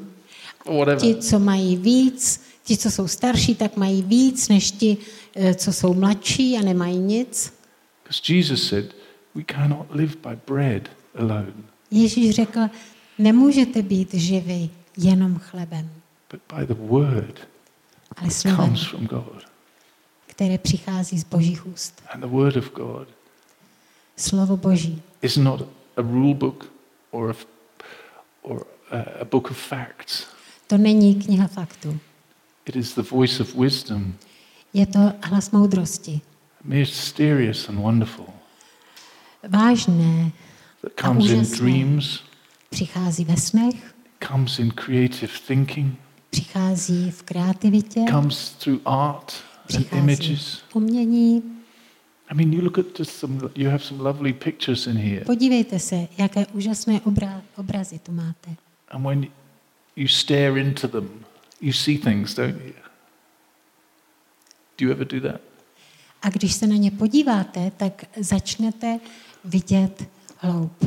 or 0.65 0.75
whatever. 0.75 1.01
Ti, 1.01 1.15
co 1.15 1.39
mají 1.39 1.77
víc, 1.77 2.41
ti, 2.63 2.77
co 2.77 2.91
jsou 2.91 3.07
starší, 3.07 3.55
tak 3.55 3.77
mají 3.77 4.01
víc 4.01 4.49
než 4.49 4.71
ti, 4.71 4.97
eh, 5.35 5.53
co 5.53 5.73
jsou 5.73 5.93
mladší 5.93 6.57
a 6.57 6.61
nemají 6.61 6.97
nic. 6.97 7.53
Because 8.13 8.33
Jesus 8.33 8.67
said, 8.67 8.93
we 9.33 9.43
cannot 9.43 9.89
live 9.95 10.21
by 10.21 10.35
bread 10.35 10.89
alone, 11.17 11.53
Ježíš 11.91 12.35
řekl, 12.35 12.59
nemůžete 13.17 13.81
být 13.81 14.13
živi 14.13 14.69
jenom 14.97 15.39
chlebem, 15.39 15.89
but 16.31 16.41
by 16.55 16.65
the 16.65 16.73
word 16.73 17.47
ale 18.17 18.31
slovem, 18.31 18.57
comes 18.57 18.83
from 18.83 19.05
God. 19.05 19.45
které 20.27 20.57
přichází 20.57 21.19
z 21.19 21.23
božích 21.23 21.67
úst. 21.67 22.03
And 22.13 22.21
the 22.21 22.27
word 22.27 22.55
of 22.55 22.71
God 22.73 23.07
Slovo 24.17 24.57
boží 24.57 25.01
is 25.21 25.37
not 25.37 25.61
a 25.97 26.01
rule 26.01 26.33
book 26.33 26.71
or 27.11 27.29
a, 27.31 27.35
or 28.41 28.65
a 29.21 29.25
book 29.25 29.51
of 29.51 29.57
facts. 29.57 30.27
to 30.67 30.77
není 30.77 31.15
kniha 31.15 31.47
faktů. 31.47 31.99
It 32.65 32.75
is 32.75 32.95
the 32.95 33.01
voice 33.01 33.43
of 33.43 33.55
wisdom, 33.55 34.13
Je 34.73 34.85
to 34.85 34.99
hlas 35.23 35.51
moudrosti. 35.51 36.21
Mysterious 36.63 37.69
and 37.69 37.79
wonderful, 37.79 38.25
Vážné 39.47 40.31
that 40.81 40.91
comes 41.01 41.29
in 41.31 41.43
dreams, 41.57 42.23
přichází 42.69 43.25
ve 43.25 43.37
snech, 43.37 43.95
comes 44.27 44.59
in 44.59 44.71
creative 44.71 45.33
thinking, 45.47 45.99
přichází 46.29 47.11
v 47.11 47.23
kreativitě, 47.23 48.05
comes 48.09 48.49
through 48.49 48.81
art 48.85 49.33
and 49.75 49.93
images. 49.93 50.63
umění. 50.73 51.43
I 52.31 52.35
mean, 52.35 52.53
you 52.53 52.61
look 52.61 52.77
at 52.79 52.99
just 52.99 53.11
some, 53.11 53.39
you 53.55 53.69
have 53.69 53.83
some 53.83 54.03
lovely 54.03 54.33
pictures 54.33 54.87
in 54.87 54.97
here. 54.97 55.25
Podívejte 55.25 55.79
se, 55.79 56.07
jaké 56.17 56.45
úžasné 56.45 56.99
obra- 56.99 57.41
obrazy 57.55 57.99
tu 57.99 58.11
máte. 58.11 58.55
And 58.91 59.03
when 59.03 59.27
you 59.95 60.07
stare 60.07 60.59
into 60.59 60.87
them, 60.87 61.09
you 61.61 61.73
see 61.73 61.97
things, 61.97 62.35
don't 62.35 62.61
you? 62.65 62.73
Do 64.77 64.85
you 64.85 64.91
ever 64.91 65.05
do 65.05 65.19
that? 65.19 65.41
A 66.23 66.29
když 66.29 66.53
se 66.53 66.67
na 66.67 66.75
ně 66.75 66.91
podíváte, 66.91 67.71
tak 67.77 68.05
začnete 68.17 68.99
vidět 69.45 70.09
hloub. 70.37 70.85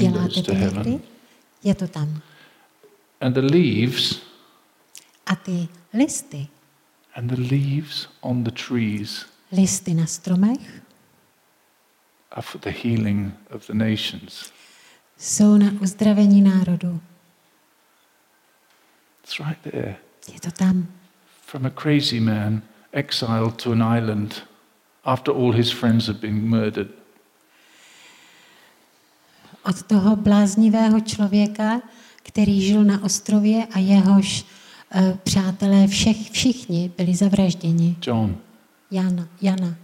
Děláte 0.00 0.42
to 0.42 0.52
někdy? 0.54 1.00
Je 1.64 1.74
to 1.74 1.88
tam. 1.88 2.20
And 3.20 3.32
the 3.32 3.40
leaves, 3.40 4.22
A 5.26 5.36
ty 5.36 5.68
listy, 5.94 6.46
and 7.14 7.30
the 7.30 7.40
leaves 7.54 8.08
on 8.20 8.44
the 8.44 8.50
trees 8.50 9.26
listy 9.52 9.94
na 9.94 10.06
stromech, 10.06 10.82
are 12.30 12.42
for 12.42 12.60
the 12.60 12.70
healing 12.70 13.32
of 13.50 13.66
the 13.66 13.74
nations. 13.74 14.52
jsou 15.18 15.56
na 15.56 15.70
uzdravení 15.80 16.42
národu. 16.42 17.00
It's 19.24 19.38
right 19.38 19.60
there. 19.62 19.96
Je 20.32 20.40
to 20.40 20.50
tam. 20.50 20.86
From 21.46 21.66
a 21.66 21.70
crazy 21.70 22.20
man 22.20 22.62
exiled 22.94 23.62
to 23.62 23.72
an 23.72 23.82
island 23.98 24.34
after 25.04 25.34
all 25.34 25.52
his 25.52 25.70
friends 25.70 26.06
had 26.06 26.16
been 26.20 26.48
murdered. 26.48 26.88
Od 29.64 29.82
toho 29.82 30.16
bláznivého 30.16 31.00
člověka, 31.00 31.80
který 32.22 32.60
žil 32.62 32.84
na 32.84 33.02
ostrově 33.04 33.66
a 33.72 33.78
jehož 33.78 34.44
uh, 34.94 35.16
přátelé 35.16 35.86
všech, 35.86 36.30
všichni 36.30 36.92
byli 36.96 37.14
zavražděni. 37.14 37.96
John, 38.06 38.36
Jana, 38.90 39.28
Jana, 39.42 39.74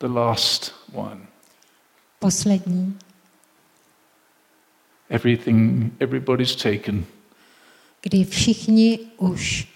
the 0.00 0.06
last 0.06 0.74
one. 0.94 1.20
poslední. 2.18 2.98
Everything, 5.10 5.92
everybody's 6.00 6.56
taken. 6.56 7.04
kdy 8.02 8.24
všichni 8.24 8.98
už, 9.16 9.68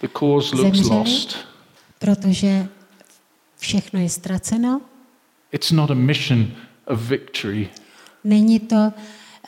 The 0.00 0.08
cause 0.18 0.56
looks 0.56 0.78
Zemřeli. 0.78 0.98
lost. 0.98 1.36
Protože 2.02 2.68
všechno 3.58 4.00
je 4.00 4.08
ztraceno, 4.08 4.80
It's 5.52 5.70
not 5.70 5.90
a 5.90 5.94
mission 5.94 6.46
of 6.86 7.00
victory, 7.00 7.68
není 8.24 8.60
to 8.60 8.92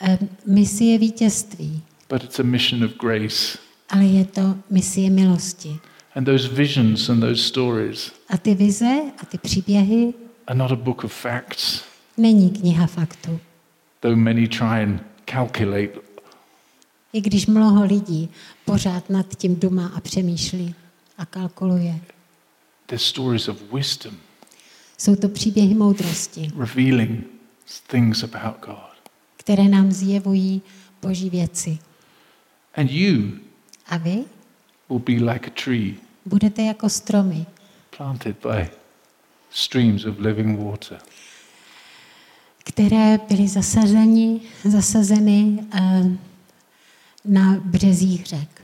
eh, 0.01 0.17
misie 0.45 0.97
vítězství, 0.97 1.81
but 2.09 2.23
it's 2.23 2.39
a 2.39 2.43
mission 2.43 2.83
of 2.83 2.91
grace. 3.01 3.57
ale 3.89 4.05
je 4.05 4.25
to 4.25 4.55
misie 4.69 5.09
milosti. 5.09 5.79
And 6.15 6.25
those 6.25 6.47
visions 6.47 7.09
and 7.09 7.19
those 7.19 7.41
stories 7.43 8.11
A 8.29 8.37
ty 8.37 8.55
vize 8.55 9.01
a 9.21 9.25
ty 9.25 9.37
příběhy 9.37 10.13
are 10.47 10.57
not 10.59 10.71
a 10.71 10.75
book 10.75 11.03
of 11.03 11.13
facts, 11.13 11.83
není 12.17 12.49
kniha 12.49 12.87
faktů. 12.87 13.39
though 14.01 14.17
many 14.17 14.47
try 14.47 14.83
and 14.83 15.01
calculate. 15.25 15.99
I 17.13 17.21
když 17.21 17.47
mnoho 17.47 17.85
lidí 17.85 18.29
pořád 18.65 19.09
nad 19.09 19.35
tím 19.35 19.55
doma 19.59 19.91
a 19.95 19.99
přemýšlí 20.01 20.75
a 21.17 21.25
kalkuluje. 21.25 21.99
They're 22.87 22.99
stories 22.99 23.47
of 23.47 23.61
wisdom, 23.73 24.17
Jsou 24.97 25.15
to 25.15 25.29
příběhy 25.29 25.73
moudrosti, 25.75 26.51
revealing 26.57 27.25
things 27.87 28.23
about 28.23 28.59
God. 28.65 29.09
které 29.37 29.63
nám 29.63 29.91
zjevují 29.91 30.61
boží 31.01 31.29
věci. 31.29 31.77
And 32.75 32.91
you 32.91 33.31
A 33.87 33.97
vy 33.97 34.23
will 34.89 34.99
be 34.99 35.31
like 35.33 35.47
a 35.51 35.53
tree 35.63 35.93
budete 36.25 36.61
jako 36.61 36.89
stromy, 36.89 37.45
planted 37.97 38.35
by 38.41 38.69
streams 39.51 40.05
of 40.05 40.19
living 40.19 40.59
water. 40.59 40.99
které 42.63 43.17
byly 43.29 43.47
zasazeni, 43.47 44.41
zasazeny 44.63 45.59
eh, 45.73 46.03
na 47.25 47.55
březích 47.63 48.25
řek. 48.25 48.61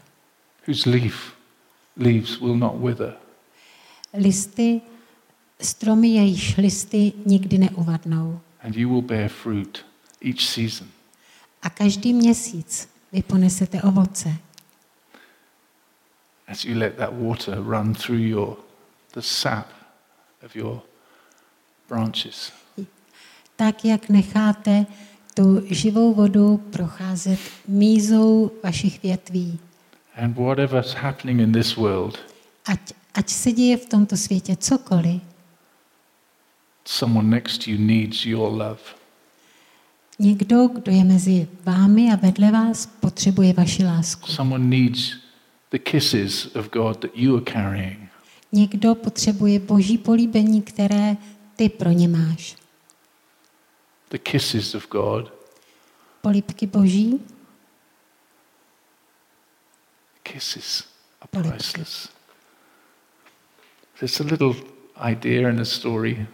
whose 0.67 0.89
leaf 0.89 1.33
leaves 1.97 2.39
will 2.39 2.55
not 2.57 2.73
wither, 2.83 3.13
Listy, 4.13 4.81
stromy 5.61 6.07
jejíž 6.07 6.57
listy 6.57 7.13
nikdy 7.25 7.57
neuvadnou. 7.57 8.39
and 8.63 8.75
you 8.75 8.89
will 8.89 9.01
bear 9.01 9.29
fruit 9.29 9.85
each 10.25 10.41
season. 10.41 10.87
A 11.61 11.69
každý 11.69 12.13
měsíc 12.13 12.89
vy 13.11 13.21
ponesete 13.23 13.81
ovoce, 13.81 14.33
As 16.47 16.65
you 16.65 16.77
let 16.79 16.95
that 16.97 17.13
water 17.13 17.57
run 17.63 17.93
through 17.93 18.19
your 18.19 18.57
the 19.13 19.21
sap 19.21 19.67
of 20.45 20.55
your 20.55 20.81
branches. 21.89 22.51
tak 23.55 23.85
jak 23.85 24.09
necháte 24.09 24.85
tu 25.33 25.61
živou 25.65 26.13
vodu 26.13 26.57
procházet 26.57 27.39
mízou 27.67 28.51
vašich 28.63 29.03
větví. 29.03 29.59
And 30.15 30.35
whatever's 30.37 30.93
happening 30.93 31.39
in 31.39 31.51
this 31.51 31.75
world, 31.75 32.19
Ať, 32.65 32.79
ať 33.13 33.29
se 33.29 33.51
děje 33.51 33.77
v 33.77 33.85
tomto 33.85 34.17
světě 34.17 34.55
cokoliv, 34.55 35.21
someone 36.85 37.29
next 37.29 37.63
to 37.65 37.71
you 37.71 37.77
needs 37.77 38.25
your 38.25 38.51
love. 38.51 38.79
někdo, 40.19 40.67
kdo 40.67 40.91
je 40.91 41.03
mezi 41.03 41.47
vámi 41.63 42.11
a 42.13 42.15
vedle 42.15 42.51
vás, 42.51 42.85
potřebuje 42.85 43.53
vaši 43.53 43.83
lásku. 43.83 44.27
Someone 44.27 44.65
needs 44.65 45.13
the 45.71 45.77
kisses 45.79 46.55
of 46.55 46.69
God 46.69 46.99
that 46.99 47.11
you 47.13 47.35
are 47.35 47.45
carrying. 47.53 48.09
Někdo 48.51 48.95
potřebuje 48.95 49.59
boží 49.59 49.97
políbení, 49.97 50.61
které 50.61 51.17
ty 51.55 51.69
pro 51.69 51.89
ně 51.91 52.07
máš. 52.07 52.55
The 54.09 54.17
kisses 54.17 54.75
of 54.75 54.89
God, 54.89 55.33
Políbky 56.21 56.67
boží, 56.67 57.19
kisses 60.23 60.83
are 61.21 61.49
priceless. 61.49 62.09
There's 64.01 64.19
a 64.19 64.23
little 64.23 64.55
idea 65.11 65.49
in 65.49 65.59
a 65.59 65.65
story. 65.65 66.27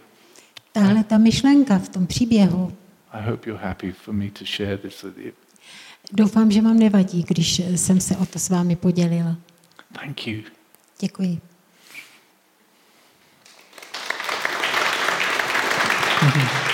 tahle 0.72 1.04
ta 1.04 1.18
myšlenka 1.18 1.78
v 1.78 1.88
tom 1.88 2.06
příběhu, 2.06 2.76
I 3.12 3.30
hope 3.30 3.50
you're 3.50 3.64
happy 3.66 3.92
for 3.92 4.14
me 4.14 4.30
to 4.30 4.44
share 4.44 4.78
this 4.78 5.02
with 5.02 5.18
you. 5.18 5.32
doufám, 6.12 6.50
že 6.50 6.62
vám 6.62 6.78
nevadí, 6.78 7.24
když 7.28 7.58
jsem 7.58 8.00
se 8.00 8.16
o 8.16 8.26
to 8.26 8.38
s 8.38 8.48
vámi 8.48 8.76
podělila. 8.76 9.36
Thank 9.92 10.26
you. 10.26 10.42
Děkuji. 11.00 11.40
Mhm. 16.22 16.48